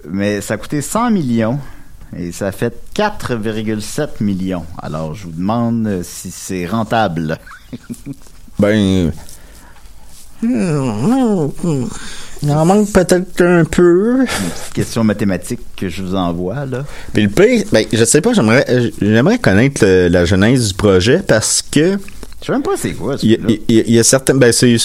[0.10, 1.60] Mais ça a coûté 100 millions
[2.18, 4.66] et ça a fait 4,7 millions.
[4.82, 7.38] Alors, je vous demande euh, si c'est rentable.
[8.60, 9.12] Ben.
[10.42, 10.50] Il
[12.52, 14.26] en manque peut-être un peu.
[14.26, 16.86] Petite question mathématique que je vous envoie, là.
[17.14, 20.74] Puis le pire, ben, je sais pas, j'aimerais, euh, j'aimerais connaître le- la genèse du
[20.74, 22.00] projet parce que
[22.42, 24.54] Je sais même pas c'est quoi, il y, y a- il y a certains, ben,
[24.54, 24.78] c'est,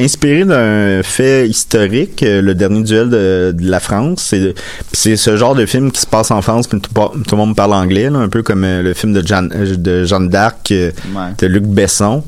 [0.00, 4.26] inspiré d'un fait historique, euh, le dernier duel de, de la France.
[4.30, 4.54] C'est,
[4.92, 7.74] c'est ce genre de film qui se passe en France, puis tout, le monde parle
[7.74, 11.32] anglais, là, un peu comme euh, le film de Jeanne, euh, de Jeanne d'Arc Ouais.
[11.38, 12.22] de Luc Besson.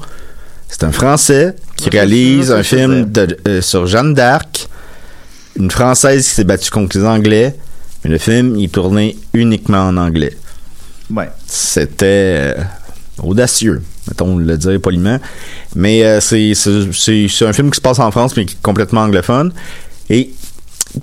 [0.69, 4.69] C'est un Français qui réalise un film de- euh, sur Jeanne d'Arc,
[5.57, 7.55] une Française qui s'est battue contre les Anglais,
[8.05, 10.37] mais le film il tourné uniquement en anglais.
[11.15, 11.29] Ouais.
[11.47, 12.55] C'était euh,
[13.23, 15.19] audacieux, mettons le dire poliment.
[15.75, 16.53] Mais euh, c'est,
[17.45, 19.53] un film qui se passe en France, mais qui est complètement anglophone.
[20.11, 20.31] Et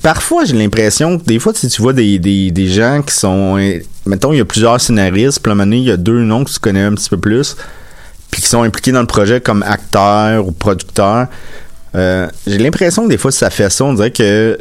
[0.02, 3.58] parfois, j'ai l'impression que des fois, si tu vois des, des, des gens qui sont...
[3.58, 5.98] euh, Mettons, il y a plusieurs scénaristes, puis à un moment donné, il y a
[5.98, 7.58] deux noms que tu connais un petit peu plus,
[8.30, 11.28] puis qui sont impliqués dans le projet comme acteurs ou producteurs.
[11.96, 13.84] Euh, j'ai l'impression que des fois, ça fait ça.
[13.84, 14.60] On dirait que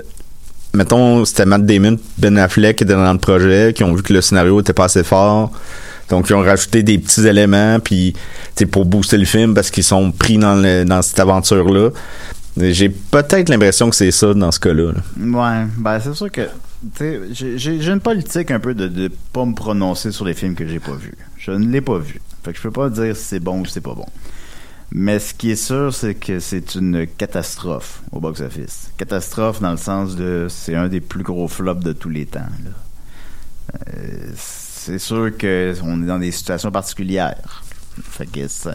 [0.74, 4.12] mettons, c'était Matt Damon, Ben Affleck qui étaient dans le projet, qui ont vu que
[4.12, 5.52] le scénario était pas assez fort.
[6.10, 8.14] Donc, ils ont rajouté des petits éléments, puis,
[8.54, 11.90] sais, pour booster le film, parce qu'ils sont pris dans, cette aventure-là.
[12.56, 14.92] J'ai peut-être l'impression que c'est ça dans ce cas-là.
[14.92, 15.00] là.
[15.18, 16.42] Ouais, ben c'est sûr que
[17.32, 20.78] j'ai- une politique un peu de de pas me prononcer sur les films que j'ai
[20.78, 21.16] pas vus.
[21.36, 22.20] Je ne l'ai pas vu.
[22.44, 24.06] Fait que je peux pas dire si c'est bon ou si c'est pas bon.
[24.92, 28.90] Mais ce qui est sûr, c'est que c'est une catastrophe au box-office.
[28.98, 32.38] Catastrophe dans le sens de c'est un des plus gros flops de tous les temps.
[32.40, 32.70] là.
[33.96, 34.30] Euh,
[34.84, 37.62] c'est sûr que on est dans des situations particulières.
[38.10, 38.72] Fait que ça,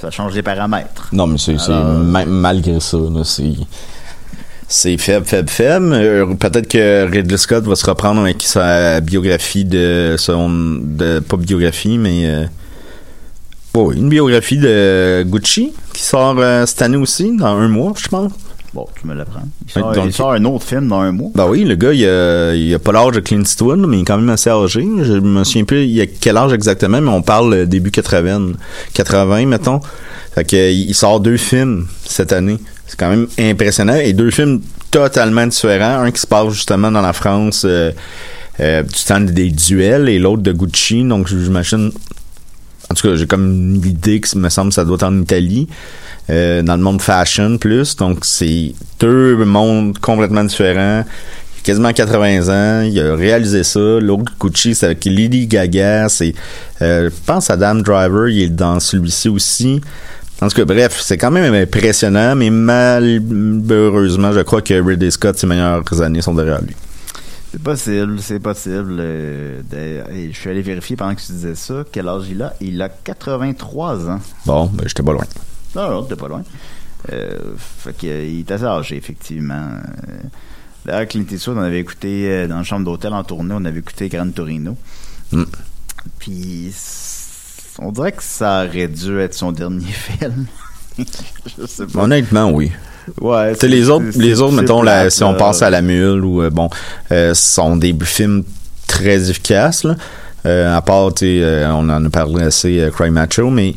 [0.00, 1.08] ça change les paramètres.
[1.12, 3.52] Non, mais c'est ma- malgré ça, c'est
[4.70, 5.92] c'est faible, faible, faible.
[5.94, 10.50] Euh, Peut-être que Ridley Scott va se reprendre avec sa biographie de son
[10.82, 12.44] de pas biographie, mais euh,
[13.74, 18.08] oh, une biographie de Gucci qui sort euh, cette année aussi dans un mois, je
[18.08, 18.32] pense.
[18.74, 19.42] Bon, tu me l'apprends.
[19.66, 21.30] Il sort, donc- il sort un autre film dans un mois.
[21.34, 24.00] Bah oui, le gars, il a, il a pas l'âge de Clint Eastwood, mais il
[24.02, 24.86] est quand même assez âgé.
[25.02, 28.52] Je me souviens plus il a quel âge exactement, mais on parle début 80,
[28.92, 29.80] 80 mettons.
[30.34, 32.58] Fait que, il sort deux films cette année.
[32.86, 33.96] C'est quand même impressionnant.
[33.96, 36.00] Et deux films totalement différents.
[36.02, 37.92] Un qui se passe justement dans la France euh,
[38.60, 41.04] euh, du temps des duels et l'autre de Gucci.
[41.04, 41.90] Donc j'imagine
[42.90, 45.02] en tout cas, j'ai comme une idée que ça me semble que ça doit être
[45.04, 45.68] en Italie,
[46.30, 47.96] euh, dans le monde fashion plus.
[47.96, 51.04] Donc, c'est deux mondes complètement différents.
[51.56, 52.82] Il a quasiment 80 ans.
[52.82, 53.78] Il a réalisé ça.
[54.00, 56.08] L'autre Gucci, c'est avec Lady Gaga.
[56.08, 56.34] C'est,
[56.82, 59.80] euh, je pense, Adam Driver, il est dans celui-ci aussi.
[60.40, 65.36] En tout cas, bref, c'est quand même impressionnant, mais malheureusement, je crois que Ridley Scott,
[65.36, 66.76] ses meilleures années sont derrière lui.
[67.50, 68.96] C'est possible, c'est possible.
[69.00, 71.82] euh, je suis allé vérifier pendant que tu disais ça.
[71.90, 72.54] Quel âge il a?
[72.60, 74.20] Il a 83 ans.
[74.44, 75.24] Bon, ben, j'étais pas loin.
[75.78, 76.42] Non, non, t'es pas loin.
[77.12, 79.54] Euh, fait qu'il est assez âgé, effectivement.
[80.08, 80.12] Euh,
[80.84, 83.78] D'ailleurs, Clint Eastwood, on avait écouté euh, dans la chambre d'hôtel en tournée, on avait
[83.80, 84.76] écouté Gran Torino.
[85.32, 85.42] Mm.
[86.18, 86.72] Puis,
[87.80, 90.46] on dirait que ça aurait dû être son dernier film.
[90.98, 92.02] je sais pas.
[92.02, 92.72] Honnêtement, oui.
[93.20, 95.38] Ouais, les autres, les autres, mettons, la- si on là.
[95.38, 96.68] pense à la mule ou euh, bon,
[97.10, 98.44] euh, sont des films
[98.86, 99.84] très efficace.
[99.84, 99.96] Là.
[100.46, 103.74] Euh, à part, euh, on en a parlé assez, euh, Cry Macho, mais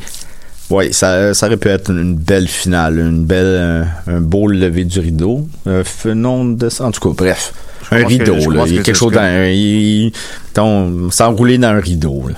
[0.72, 4.86] ouais, ça, ça aurait pu être une belle finale, une belle, euh, un beau lever
[4.86, 5.48] du rideau.
[5.68, 5.84] Euh,
[6.16, 7.54] non de ça, en tout cas, bref.
[7.90, 8.64] Je Un que- rideau, là.
[8.68, 9.46] Il y a que quelque chose que- dans.
[9.52, 10.12] Il, il-
[10.54, 12.36] ton- s'enrouler dans un rideau, là.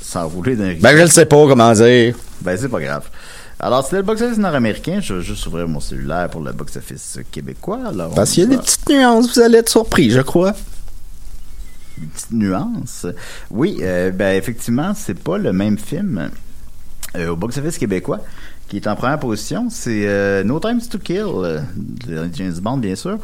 [0.00, 2.14] S'enrouler d'un Ben, je ne sais pas comment dire.
[2.40, 3.04] Ben, c'est pas grave.
[3.60, 5.00] Alors, c'était le box-office nord-américain.
[5.02, 7.80] Je vais juste ouvrir mon cellulaire pour le box-office québécois.
[7.88, 10.54] Alors, Parce qu'il y a des petites nuances, vous allez être surpris, je crois.
[12.00, 13.06] Une petite nuance.
[13.50, 16.30] Oui, euh, ben, effectivement, c'est pas le même film
[17.16, 18.20] au box-office québécois
[18.68, 19.68] qui est en première position.
[19.70, 23.18] C'est euh, No Time to Kill, euh, de James Bond, bien sûr,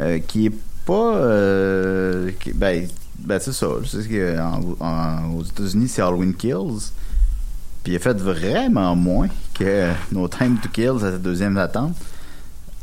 [0.00, 0.52] euh, qui est
[0.86, 1.16] pas...
[1.16, 2.86] euh, ben,
[3.18, 3.66] ben, c'est ça.
[3.82, 6.92] Je sais que en- en- aux États-Unis, c'est Halloween Kills.
[7.84, 11.94] Puis il a fait vraiment moins que No Time to Kill, sa deuxième attente.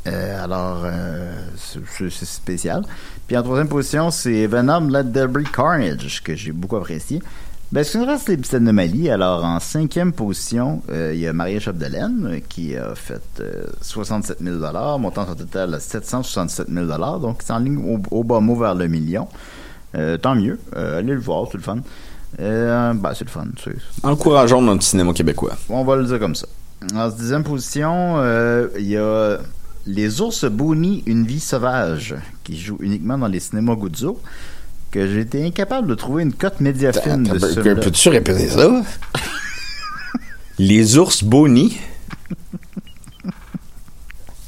[0.06, 2.84] Euh, alors, euh, c'est spécial.
[3.26, 7.22] Puis en troisième position, c'est Venom Let There Be Carnage, que j'ai beaucoup apprécié.
[7.73, 9.09] Ben, ce qui nous reste, c'est les petites anomalies.
[9.09, 13.63] Alors, en cinquième position, euh, il y a Maria Chapdelaine, euh, qui a fait euh,
[13.81, 14.57] 67 000
[14.99, 16.86] montant son total à 767 000
[17.19, 19.27] Donc, c'est en ligne au, au bas mot vers le million.
[19.95, 20.59] Euh, tant mieux.
[20.75, 21.79] Euh, allez le voir, c'est le fun.
[22.39, 23.47] Euh, ben, c'est le fun.
[24.03, 25.55] Encourageons notre cinéma québécois.
[25.67, 26.45] on va le dire comme ça.
[26.93, 29.39] En dixième position, euh, il y a
[29.88, 34.21] Les ours Booney, une vie sauvage, qui joue uniquement dans les cinémas Guzzo,
[34.93, 38.69] que j'ai été incapable de trouver une cote médiafine de ce Peux-tu répéter ça?
[40.60, 41.77] Les ours Bonnie?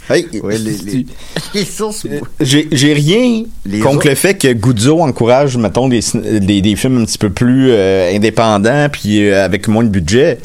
[0.08, 1.06] Hey, les, les,
[1.56, 6.02] les ours Bo- J'ai rien Les contre autres- le fait que Guzzo encourage, mettons, des,
[6.62, 10.38] des films un petit peu plus euh, indépendants puis euh, avec moins de budget.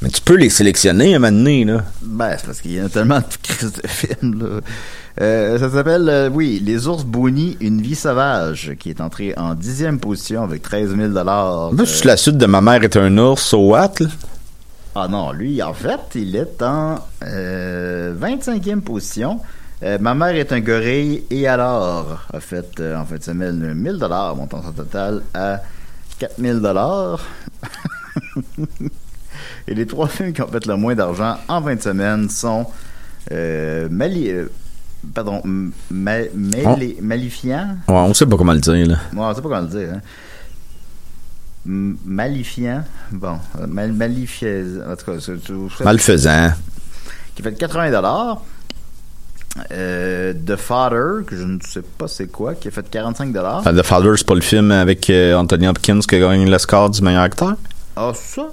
[0.00, 1.84] Mais tu peux les sélectionner à un moment donné, là.
[2.02, 4.60] Ben, c'est parce qu'il y a tellement de crises de films, là.
[5.20, 9.54] Euh, ça s'appelle, euh, oui, Les ours Booney, une vie sauvage, qui est entré en
[9.54, 13.54] dixième position avec 13 000 Moi, c'est la suite de Ma mère est un ours
[13.54, 14.08] au Watt, là?
[14.96, 19.40] Ah non, lui, en fait, il est en euh, 25e position.
[19.82, 23.74] Euh, ma mère est un gorille et alors a fait euh, en fin de semaine
[23.74, 25.60] 1000 dollars, montant son total à
[26.20, 27.20] 4000 dollars.
[29.68, 32.64] et les trois films qui ont fait le moins d'argent en fin de semaine sont
[33.32, 34.46] euh, Mali, euh,
[35.12, 37.76] pardon, M- Ma- Mali- Malifiant?
[37.88, 38.96] Ouais, on sait pas comment le dire, là.
[39.12, 39.88] Moi, on sait pas comment le dire.
[39.94, 40.00] Hein.
[41.66, 42.84] Malifiant?
[43.10, 43.90] Bon, euh, mal.
[43.92, 46.52] En tout cas, Malfaisant.
[47.34, 48.42] qui fait 80 dollars.
[49.70, 53.62] Euh, The Father, que je ne sais pas c'est quoi, qui a fait 45 dollars.
[53.62, 57.00] The Father, c'est pas le film avec euh, Anthony Hopkins qui a gagné l'Oscar du
[57.02, 57.54] meilleur acteur?
[57.96, 58.48] Ah, ça?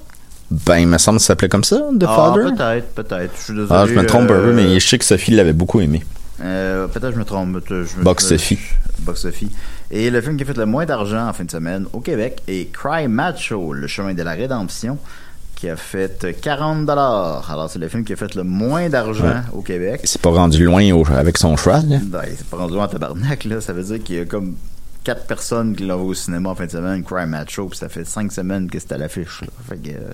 [0.52, 2.44] Ben, il me semble que ça s'appelait comme ça, The Ah, Father.
[2.56, 3.32] peut-être, peut-être.
[3.38, 3.70] Je suis désolé.
[3.72, 6.04] Ah, je me trompe un peu, mais je sais que Sophie l'avait beaucoup aimé.
[6.42, 7.58] Euh, peut-être je me trompe.
[7.70, 8.60] je- Box Sophie.
[9.00, 9.52] Box Sophie.
[9.92, 12.42] Et le film qui a fait le moins d'argent en fin de semaine au Québec
[12.48, 14.98] est Cry Macho, le chemin de la rédemption,
[15.56, 17.50] qui a fait 40 dollars.
[17.52, 19.42] Alors c'est le film qui a fait le moins d'argent Ouais.
[19.54, 20.00] au Québec.
[20.04, 21.98] Il s'est pas rendu loin au- avec son cheval, là.
[22.04, 23.62] Ben, c'est pas rendu en tabarnak, là.
[23.62, 24.56] Ça veut dire qu'il y a comme
[25.04, 27.90] quatre personnes qui l'ont vu au cinéma en fin de semaine, Cry Macho, puis ça
[27.90, 29.42] fait cinq semaines que c'était à l'affiche.
[29.70, 30.14] Fait que euh,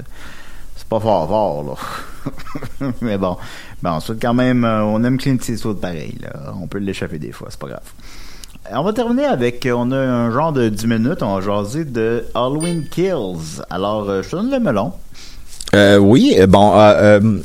[0.75, 2.91] c'est pas fort fort, là.
[3.01, 3.37] Mais bon.
[3.85, 6.53] Ensuite, quand même, euh, on aime Clint Eastwood pareil, là.
[6.61, 7.81] On peut l'échapper des fois, c'est pas grave.
[8.71, 11.41] Euh, On va terminer avec, euh, on a un genre de 10 minutes, on va
[11.45, 13.61] jaser de Halloween Kills.
[13.69, 14.91] Alors, je te donne le melon.
[15.75, 17.39] Euh, oui, bon, euh, euh,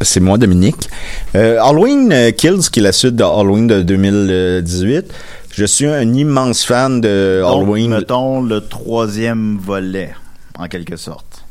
[0.00, 0.88] c'est moi, Dominique.
[1.34, 5.12] Euh, Halloween Kills, qui est la suite de Halloween de 2018.
[5.50, 7.90] Je suis un immense fan de Donc, Halloween.
[7.90, 10.12] mettons le troisième volet,
[10.58, 11.44] en quelque sorte.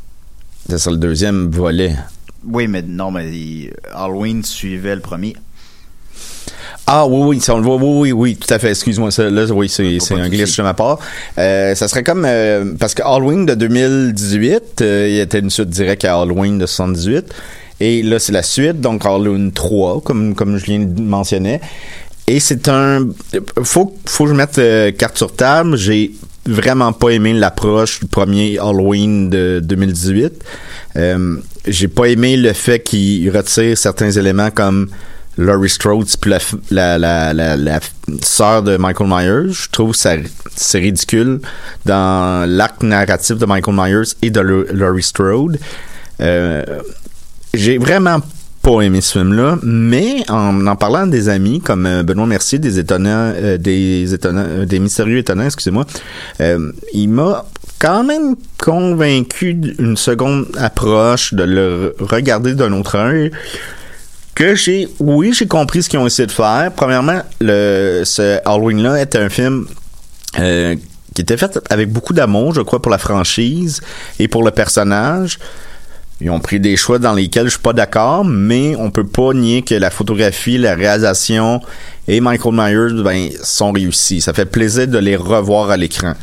[0.69, 1.95] C'est ça le deuxième volet.
[2.45, 5.35] Oui, mais non, mais il- Halloween suivait le premier.
[6.89, 8.69] Ah oui, oui, ça, on le voit, oui, oui, oui, tout à fait.
[8.69, 10.99] Excuse-moi, là, oui, c'est, de un glitch de ma part.
[11.37, 15.49] Euh, ça serait comme euh, parce que Halloween de 2018, euh, il y était une
[15.49, 17.33] suite directe à Halloween de 78,
[17.81, 21.59] et là c'est la suite, donc Halloween 3, comme comme Julien le mentionnait.
[22.27, 23.07] Et c'est un,
[23.63, 25.75] faut faut que je mette euh, carte sur table.
[25.75, 26.11] J'ai
[26.47, 30.33] vraiment pas aimé l'approche du premier Halloween de 2018.
[30.95, 34.89] Euh, j'ai pas aimé le fait qu'il retire certains éléments comme
[35.37, 36.31] Laurie Strode puis
[36.71, 37.79] la, la, la, la,
[38.23, 39.51] sœur de Michael Myers.
[39.53, 40.15] Je trouve ça
[40.55, 41.39] c'est ridicule
[41.85, 45.59] dans l'arc narratif de Michael Myers et de Lau- Laurie Strode.
[46.21, 46.63] Euh,
[47.53, 48.19] j'ai vraiment
[48.81, 53.31] aimé ce film-là, mais en en parlant des amis comme euh, Benoît Mercier des étonnants,
[53.35, 55.85] euh, des étonnants, euh, des mystérieux étonnants, excusez-moi,
[56.93, 57.45] il m'a
[57.79, 63.31] quand même convaincu d'une seconde approche de le re- regarder d'un autre œil
[64.35, 68.83] que j'ai oui j'ai compris ce qu'ils ont essayé de faire premièrement le ce Halloween
[68.83, 69.65] là est un film
[70.33, 73.81] qui était faite avec beaucoup d'amour, je crois, pour la franchise
[74.19, 75.39] et pour le personnage.
[76.19, 79.33] Ils ont pris des choix dans lesquels je suis pas d'accord, mais on peut pas
[79.33, 81.61] nier que la photographie, la réalisation
[82.07, 84.21] et Michael Myers ben, sont réussis.
[84.21, 86.13] Ça fait plaisir de les revoir à l'écran.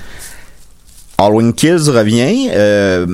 [1.16, 3.06] Halloween Kills revient euh,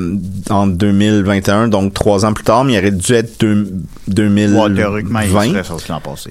[0.49, 3.69] en 2021, donc trois ans plus tard, mais il aurait dû être deux,
[4.09, 4.59] 2020.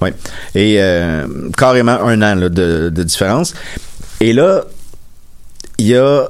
[0.00, 0.12] Ouais.
[0.56, 1.26] Et euh,
[1.56, 3.54] carrément un an là, de, de différence.
[4.20, 4.64] Et là,
[5.78, 6.28] il y a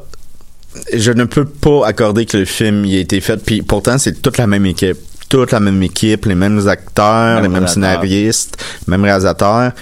[0.92, 3.42] je ne peux pas accorder que le film y a été fait.
[3.44, 4.96] Puis pourtant, c'est toute la même équipe.
[5.28, 8.56] Toute la même équipe, les mêmes acteurs, Même les mêmes scénaristes,
[8.88, 9.72] même réalisateurs.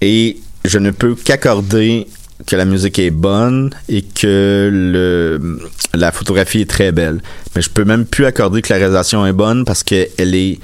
[0.00, 2.06] Et je ne peux qu'accorder
[2.46, 5.60] que la musique est bonne et que le,
[5.94, 7.20] la photographie est très belle.
[7.54, 10.58] Mais je peux même plus accorder que la réalisation est bonne parce qu'elle est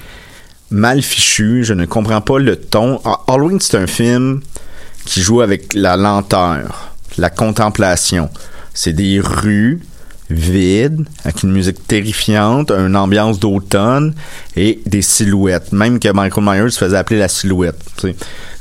[0.71, 1.65] mal fichue.
[1.65, 3.01] Je ne comprends pas le ton.
[3.05, 4.41] Ha- Halloween, c'est un film
[5.05, 8.29] qui joue avec la lenteur, la contemplation.
[8.75, 9.81] C'est des rues
[10.31, 14.15] vides, avec une musique terrifiante, une ambiance d'automne
[14.57, 15.73] et des silhouettes.
[15.73, 17.79] Même que Michael Myers se faisait appeler la silhouette.
[17.99, 18.15] tu.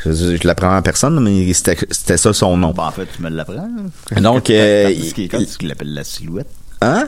[0.03, 2.72] Je, je, je l'apprends à personne, mais c'était ça son nom.
[2.72, 3.70] Bon, en fait, tu me l'apprends.
[4.20, 4.91] Donc, euh,
[5.30, 6.49] Quand l'appelle la silhouette?
[6.82, 7.07] Hein?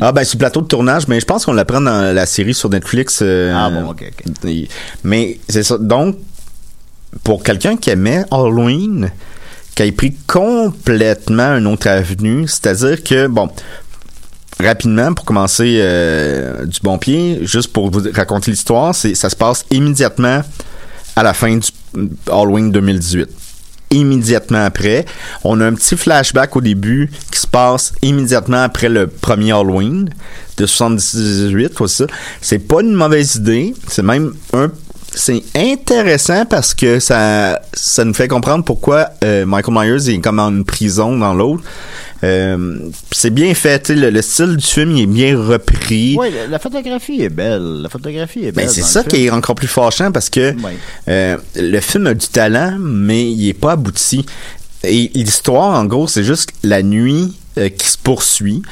[0.00, 2.52] Ah ben sur le plateau de tournage, mais je pense qu'on l'apprend dans la série
[2.52, 3.20] sur Netflix.
[3.22, 4.04] euh, Ah bon, ok,
[4.44, 4.50] ok.
[5.04, 5.78] Mais c'est ça.
[5.78, 6.16] Donc,
[7.22, 9.10] pour quelqu'un qui aimait Halloween,
[9.74, 13.48] qui a pris complètement une autre avenue, c'est-à-dire que, bon,
[14.60, 19.36] rapidement, pour commencer euh, du bon pied, juste pour vous raconter l'histoire, c'est ça se
[19.36, 20.42] passe immédiatement
[21.16, 21.68] à la fin du
[22.30, 23.28] Halloween 2018.
[23.90, 25.04] Immédiatement après,
[25.44, 30.08] on a un petit flashback au début qui se passe immédiatement après le premier Halloween
[30.56, 32.06] de 78 ou ça.
[32.40, 34.70] C'est pas une mauvaise idée, c'est même un
[35.14, 40.38] c'est intéressant parce que ça ça nous fait comprendre pourquoi euh, Michael Myers est comme
[40.40, 41.62] en une prison dans l'autre.
[42.22, 42.78] Euh,
[43.12, 46.16] c'est bien fait, le, le style du film il est bien repris.
[46.16, 47.82] Ouais, la, la photographie est belle.
[47.82, 48.66] La photographie est belle.
[48.66, 50.54] Ben, c'est dans ça qui est encore plus fâchant parce que
[51.08, 54.24] euh, le film a du talent, mais il est pas abouti.
[54.84, 58.62] Et l'histoire, en gros, c'est juste la nuit euh, qui se poursuit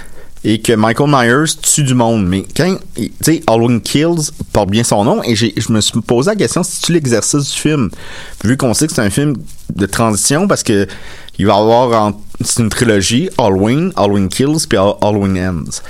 [0.44, 2.26] et que Michael Myers tue du monde.
[2.26, 6.30] Mais quand, tu sais, Halloween Kills porte bien son nom et je me suis posé
[6.30, 7.90] la question si tu l'exercice du film,
[8.44, 9.34] vu qu'on sait que c'est un film
[9.74, 10.86] de transition parce que
[11.38, 12.12] il va y avoir
[12.44, 15.80] c'est une trilogie Halloween, Halloween Kills puis Hall- Halloween Ends.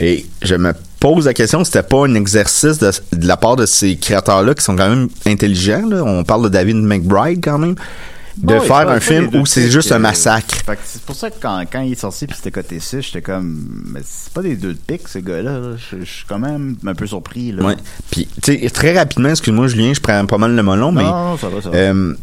[0.00, 3.64] Et je me pose la question, c'était pas un exercice de, de la part de
[3.64, 5.86] ces créateurs-là qui sont quand même intelligents.
[5.88, 6.02] là?
[6.02, 7.76] On parle de David McBride quand même.
[8.36, 10.56] De faire un film où c'est juste un massacre.
[10.84, 13.84] C'est pour ça que quand, quand il est sorti puis c'était côté 6, j'étais comme
[13.86, 15.58] mais c'est pas des deux de pique ce gars-là.
[15.58, 15.76] là.
[15.76, 17.64] Je suis quand même un peu surpris là.
[17.64, 17.76] Ouais.
[18.10, 21.04] Puis, tu sais, très rapidement, excuse-moi, Julien, je prends pas mal le melon, mais.
[21.04, 21.76] Non, non, ça va, ça va.
[21.76, 22.14] Euh,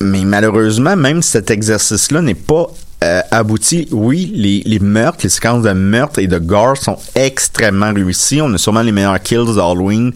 [0.00, 2.66] mais malheureusement, même cet exercice-là n'est pas
[3.02, 3.88] euh, abouti.
[3.90, 8.40] Oui, les, les meurtres, les séquences de meurtres et de gore sont extrêmement réussis.
[8.40, 10.12] On a sûrement les meilleurs kills d'Halloween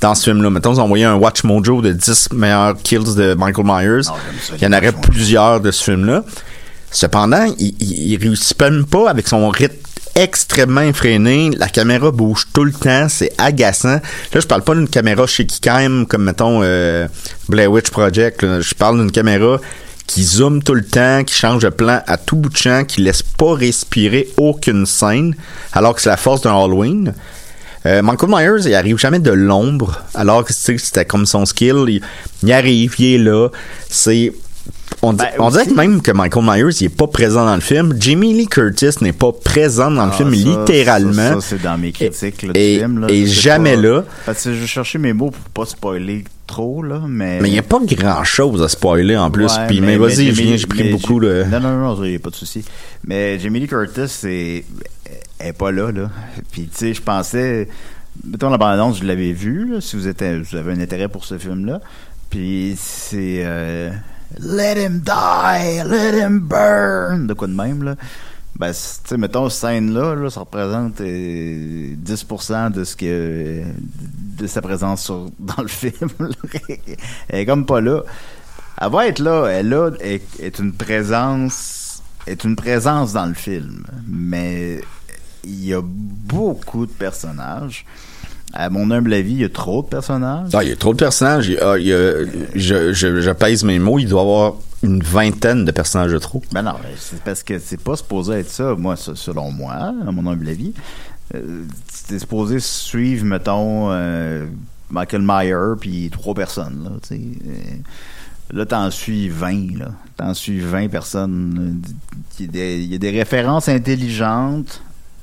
[0.00, 0.50] dans ce film-là.
[0.50, 4.08] Mettons, vous envoyez un Watch Mojo de 10 meilleurs kills de Michael Myers.
[4.08, 6.24] Ah, ça, Il y en aurait plusieurs de ce film-là.
[6.90, 9.76] Cependant, il, il, il réussit même pas avec son rythme
[10.16, 11.50] extrêmement effréné.
[11.56, 13.08] La caméra bouge tout le temps.
[13.08, 14.00] C'est agaçant.
[14.32, 17.06] Là, je parle pas d'une caméra shaky cam comme, mettons, euh,
[17.48, 18.42] Blair Witch Project.
[18.42, 18.60] là.
[18.60, 19.58] Je parle d'une caméra
[20.06, 23.00] qui zoome tout le temps, qui change de plan à tout bout de champ, qui
[23.02, 25.36] laisse pas respirer aucune scène,
[25.72, 27.14] alors que c'est la force d'un Halloween.
[27.86, 31.84] Euh, Michael Myers, il arrive jamais de l'ombre, alors que c'était comme son skill.
[31.88, 32.02] Il,
[32.42, 33.48] il arrive, il est là.
[33.88, 34.32] C'est
[35.02, 37.54] on, dit- Ben, on dirait que même que Michael Myers, il est pas présent dans
[37.54, 37.96] le film.
[37.98, 41.12] Jamie Lee Curtis n'est pas présent dans le Ah, film, ça, littéralement.
[41.14, 43.00] Ça, ça, c'est dans mes critiques là, du et- film.
[43.00, 44.04] Là, et jamais pas- là.
[44.26, 47.40] Parce que je cherchais mes mots pour pas spoiler trop, là, mais.
[47.40, 49.46] Mais il n'y a pas grand chose à spoiler en plus.
[49.46, 51.44] Ouais, Puis, mais, vas-y, Julien, j'ai pris beaucoup de.
[51.50, 52.62] Non, non, non, il n'y a pas de souci.
[53.06, 54.64] Mais Jamie Lee Curtis, c'est.
[55.40, 56.10] Elle est pas là, là.
[56.52, 57.68] Puis, tu sais, je pensais.
[58.24, 61.24] Mettons, la bande-annonce, je l'avais vue, là, si vous, êtes, vous avez un intérêt pour
[61.24, 61.80] ce film-là.
[62.28, 63.42] Puis, c'est.
[63.44, 63.90] euh,
[64.38, 67.26] Let him die, let him burn.
[67.26, 67.96] De quoi de même, là.
[68.56, 73.62] Ben, tu sais, mettons, cette scène-là, là, ça représente euh, 10% de ce que.
[74.38, 76.10] de sa présence sur- dans le film.
[77.28, 78.02] Elle est comme pas là.
[78.80, 79.46] Elle va être là.
[79.46, 82.02] Elle là, est, est une présence.
[82.26, 83.84] est une présence dans le film.
[84.06, 84.80] Mais
[85.44, 87.84] il y a beaucoup de personnages.
[88.52, 90.50] À mon humble avis, il y a trop de personnages.
[90.54, 91.46] Ah, il y a trop de personnages.
[91.48, 92.24] Il y a- il y a-
[92.56, 93.98] je, je, je pèse mes mots.
[94.00, 96.42] Il doit y avoir une vingtaine de personnages de trop.
[96.52, 100.26] Ben non, c'est parce que c'est pas supposé être ça, moi, selon moi, à mon
[100.30, 100.72] humble avis.
[101.36, 104.46] Euh, c'est supposé suivre, mettons, euh,
[104.90, 107.20] Michael Myers puis trois personnes, là, tu sais.
[107.46, 107.52] Euh,
[108.52, 109.90] Là, t'en suis 20, là.
[110.16, 111.80] T'en suis 20 personnes.
[112.40, 114.82] Il y, a des, il y a des références intelligentes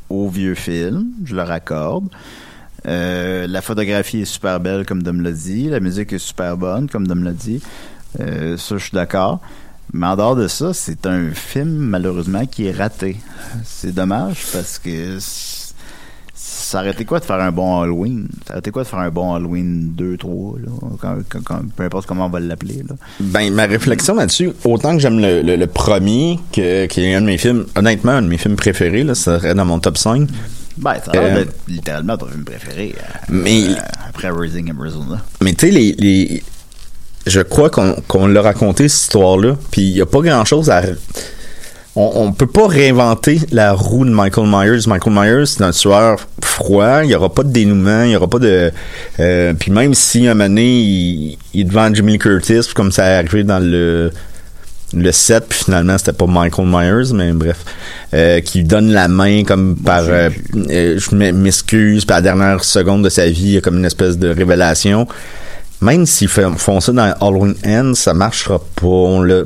[0.09, 2.09] aux vieux films, je leur accorde.
[2.87, 5.69] Euh, la photographie est super belle, comme Dom l'a dit.
[5.69, 7.61] La musique est super bonne, comme Dom l'a dit.
[8.19, 9.41] Euh, ça, je suis d'accord.
[9.93, 13.17] Mais en dehors de ça, c'est un film, malheureusement, qui est raté.
[13.63, 15.17] C'est dommage parce que
[16.69, 18.27] ça aurait été quoi de faire un bon Halloween?
[18.45, 20.71] Ça aurait été quoi de faire un bon Halloween 2, 3, là?
[21.01, 22.95] Quand- quand- quand- peu importe comment on va l'appeler, là.
[23.19, 27.21] Ben, ma réflexion là-dessus, autant que j'aime le, le- le premier, que, qui est un
[27.21, 29.97] de mes films, honnêtement, un de mes films préférés, là, ça serait dans mon top
[29.97, 30.27] 5.
[30.77, 32.93] Ben, ça a l'air Euh, d'être littéralement ton film préféré.
[32.97, 33.73] euh, Mais- euh,
[34.09, 35.21] après Raising Arizona.
[35.41, 36.43] Mais tu sais, les, les-
[37.25, 40.81] je crois qu'on qu'on l'a raconté, cette histoire-là, puis il n'y a pas grand-chose à...
[41.99, 44.87] On, on peut pas réinventer la roue de Michael Myers.
[44.87, 48.27] Michael Myers, c'est un tueur froid, il n'y aura pas de dénouement, il n'y aura
[48.27, 48.71] pas de...
[49.19, 53.05] euh, puis même si un moment donné, il, il est devant Jimmy Curtis, comme ça
[53.09, 54.11] est arrivé dans le
[54.93, 57.57] le 7, puis finalement c'était pas Michael Myers, mais bref,
[58.13, 60.29] euh, qui lui donne la main comme par euh,
[60.69, 63.61] euh, je m'e- m'excuse, puis à la dernière seconde de sa vie, il y a
[63.61, 65.05] comme une espèce de révélation.
[65.81, 68.87] Même s'ils font ça dans Halloween Ends, ça marchera pas.
[68.87, 69.43] On, l'a-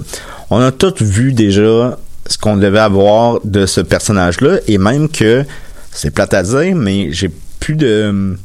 [0.51, 1.97] on a tous vu déjà
[2.27, 5.43] ce qu'on devait avoir de ce personnage-là, et même que,
[5.91, 8.37] c'est plate à dire, mais j'ai plus de...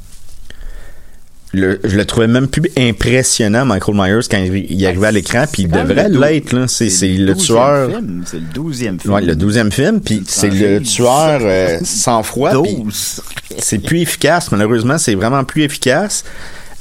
[1.53, 5.45] Le, je le trouvais même plus impressionnant, Michael Myers, quand il, il arrivait à l'écran,
[5.51, 6.67] puis il devrait le l'être, là.
[6.69, 7.91] C'est, c'est le 12e tueur...
[8.27, 9.15] C'est le douzième film.
[9.15, 12.51] Ouais, le douzième film, puis c'est le tueur euh, sans froid.
[12.63, 13.23] puis 12.
[13.59, 16.25] c'est plus efficace, malheureusement, c'est vraiment plus efficace.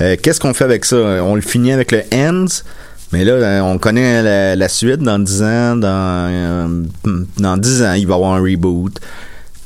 [0.01, 0.97] Euh, Qu'est-ce qu'on fait avec ça?
[0.97, 2.47] On le finit avec le Ends,
[3.18, 5.88] mais là, euh, on connaît la, la suite dans 10 ans, dans,
[6.30, 6.84] euh,
[7.38, 8.99] dans 10 ans, il va y avoir un reboot.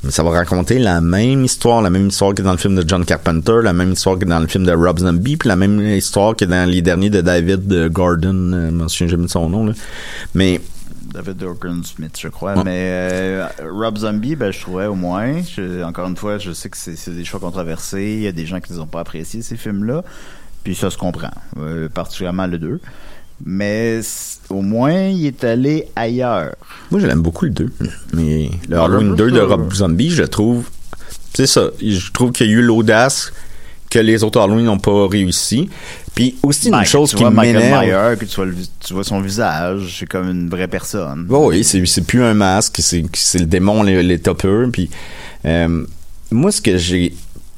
[0.04, 2.88] Mais ça va raconter la même histoire, la même histoire que dans le film de
[2.88, 5.80] John Carpenter, la même histoire que dans le film de Rob Zombie, puis la même
[5.82, 9.30] histoire que dans les derniers de David euh, Gordon, euh, je me souviens jamais de
[9.32, 9.74] son nom, là.
[10.36, 10.62] Mais
[11.14, 12.56] David Dorkin Smith, je crois.
[12.56, 12.64] Ouais.
[12.64, 15.41] Mais euh, Rob Zombie, ben, je trouvais au moins.
[15.41, 18.14] Je- encore une fois, je sais que c'est des choix controversés.
[18.20, 20.04] Il y a des gens qui n'ont pas apprécié ces films-là.
[20.64, 21.32] Puis ça se comprend.
[21.58, 22.80] euh, particulièrement le 2.
[23.46, 24.02] Mais
[24.50, 26.56] au moins, il est allé ailleurs.
[26.92, 27.72] Moi, je l'aime beaucoup le 2.
[28.14, 29.74] Mais le Ouais, Halloween le 2 de Rob.
[29.74, 30.66] Zombie, je trouve.
[31.34, 31.70] C'est ça.
[31.82, 33.32] Je trouve qu'il y a eu l'audace
[33.90, 35.70] que les autres Halloween n'ont pas réussi.
[36.14, 38.18] Puis aussi, Ben, une chose qui m'énerve.
[38.18, 41.26] Puis tu vois, le tu vois son visage, c'est comme une vraie personne.
[41.30, 44.68] Ouais, oui, c'est, c'est plus un masque, c'est, c'est le démon, les, les topeurs.
[44.72, 44.90] Puis,
[45.46, 45.86] euh,
[46.32, 47.14] moi, ce que j'ai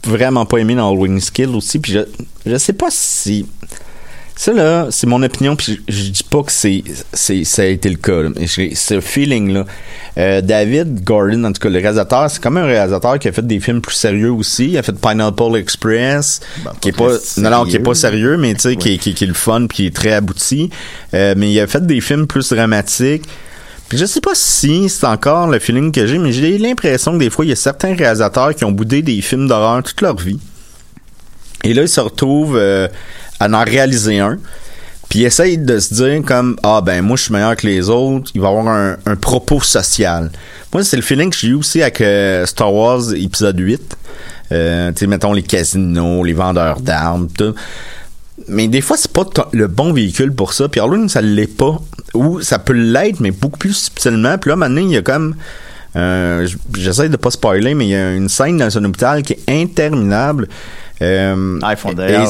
[0.06, 2.00] vraiment pas aimé dans Halloween Skill aussi, puis je,
[2.46, 3.46] je sais pas si.
[4.36, 7.66] Ça, là, c'est mon opinion, puis je, je dis pas que c'est, c'est, ça a
[7.66, 8.24] été le cas.
[8.24, 9.66] là, mais j'ai ce feeling-là.
[10.18, 13.46] Euh, David Gordon, en tout cas, le réalisateur, c'est comme un réalisateur qui a fait
[13.46, 14.70] des films plus sérieux aussi.
[14.70, 17.94] Il a fait Pineapple Express, Ben, qui est pas très non, non, qui est pas
[17.94, 18.20] sérieux.
[18.30, 20.14] sérieux, mais tu sais, qui, est- qui, qui est le fun, puis qui est très
[20.14, 20.70] abouti.
[21.14, 23.24] Euh, mais il a fait des films plus dramatiques.
[23.90, 27.18] Puis je sais pas si c'est encore le feeling que j'ai, mais j'ai l'impression que
[27.20, 30.16] des fois, il y a certains réalisateurs qui ont boudé des films d'horreur toute leur
[30.16, 30.40] vie.
[31.64, 32.88] Et là, ils se retrouvent euh,
[33.42, 34.38] à en réaliser un.
[35.10, 37.90] Puis ils essayent de se dire comme Ah ben moi je suis meilleur que les
[37.90, 40.32] autres, il va y avoir un, un propos social.
[40.74, 43.98] Moi, c'est le feeling que j'ai eu aussi avec euh, Star Wars épisode 8.
[44.54, 47.54] Euh, tu sais, mettons les casinos, les vendeurs d'armes, tout.
[48.48, 50.70] Mais des fois, c'est pas le bon véhicule pour ça.
[50.70, 51.78] Puis Halloween, ça l'est pas.
[52.14, 54.38] Ou ça peut l'être, mais beaucoup plus subtilement.
[54.38, 55.36] Puis là, maintenant, il y a comme...
[55.98, 59.34] euh, J'essaie de pas spoiler, mais il y a une scène dans un hôpital qui
[59.34, 60.48] est interminable.
[61.02, 62.28] Euh, Ah, ils font et d'ailleurs.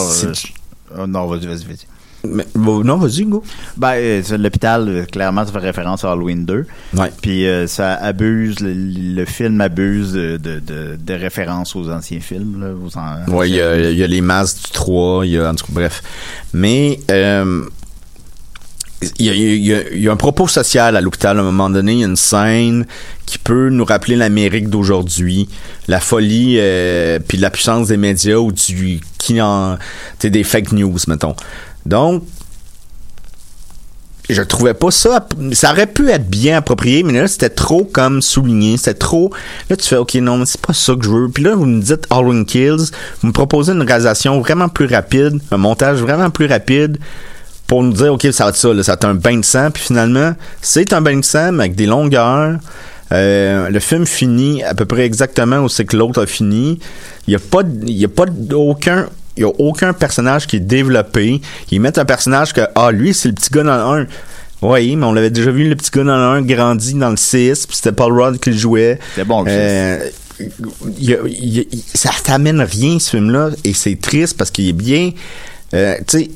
[0.98, 1.88] Euh, oh, non, vas-y, vas-y, vas-y.
[2.28, 3.44] mais- bon, non, vas-y, go.
[3.78, 6.66] Ben, euh, l'hôpital, euh, clairement, ça fait référence à Halloween 2.
[6.96, 7.12] Ouais.
[7.22, 12.62] Puis euh, ça abuse, le, le film abuse de, de, références aux anciens films.
[12.62, 15.32] Là, aux an- Ouais, il y a, il y a les masques du 3, il
[15.34, 16.04] y a, en tout cas, bref.
[16.54, 17.64] Mais, euh,
[19.18, 21.38] il y, a, un propos social à l'hôpital.
[21.38, 22.86] À un moment donné, il y a une scène
[23.26, 25.50] qui peut nous rappeler l'Amérique d'aujourd'hui,
[25.88, 29.78] la folie, euh, puis la puissance des médias ou du qui en,
[30.22, 31.36] des fake news, mettons.
[31.86, 32.24] Donc,
[34.30, 38.22] je trouvais pas ça ça aurait pu être bien approprié mais là c'était trop comme
[38.22, 38.78] souligné.
[38.78, 39.32] C'était trop
[39.70, 41.30] là tu fais ok non mais c'est pas ça que je veux.
[41.30, 42.92] Puis là vous me dites Halloween Kills.
[43.22, 46.98] Vous me proposez une réalisation vraiment plus rapide un montage vraiment plus rapide
[47.72, 49.46] pour nous dire ok ça va être ça là, ça va être un bain de
[49.46, 52.58] sang puis finalement c'est un bain de sang mais avec des longueurs
[53.14, 56.80] Euh, le film finit à peu près exactement où c'est que l'autre a fini
[57.28, 59.08] il y a pas il y a pas aucun
[59.38, 61.42] il y a aucun personnage qui est développé.
[61.72, 64.08] Ils mettent un personnage que, ah, lui, c'est le petit gars dans le 1.
[64.62, 67.16] Oui, mais on l'avait déjà vu, le petit gars dans le 1 grandi dans le
[67.18, 69.00] 6, puis c'était Paul Rudd qui le jouait.
[69.16, 70.00] C'était bon, Euh,
[71.00, 74.52] y a- il y a- il- ça t'amène rien, ce film-là, et c'est triste parce
[74.52, 75.12] qu'il est bien...
[75.74, 76.30] euh, tu sais,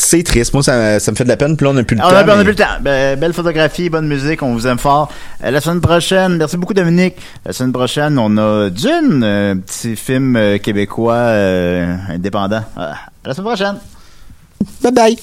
[0.00, 0.52] c'est triste.
[0.54, 1.56] Moi, ça, ça me fait de la peine.
[1.56, 2.14] Puis là, on n'a plus le Ah, temps.
[2.14, 2.78] on a, on a mais- plus le temps.
[2.80, 5.10] Ben, belle photographie, bonne musique, on vous aime fort.
[5.44, 7.16] Euh, la semaine prochaine, merci beaucoup Dominique.
[7.44, 12.62] La semaine prochaine, on a Dune, euh, petit film euh, québécois euh, indépendant.
[12.76, 12.92] Ah,
[13.24, 13.76] à la semaine prochaine.
[14.82, 15.18] Bye bye.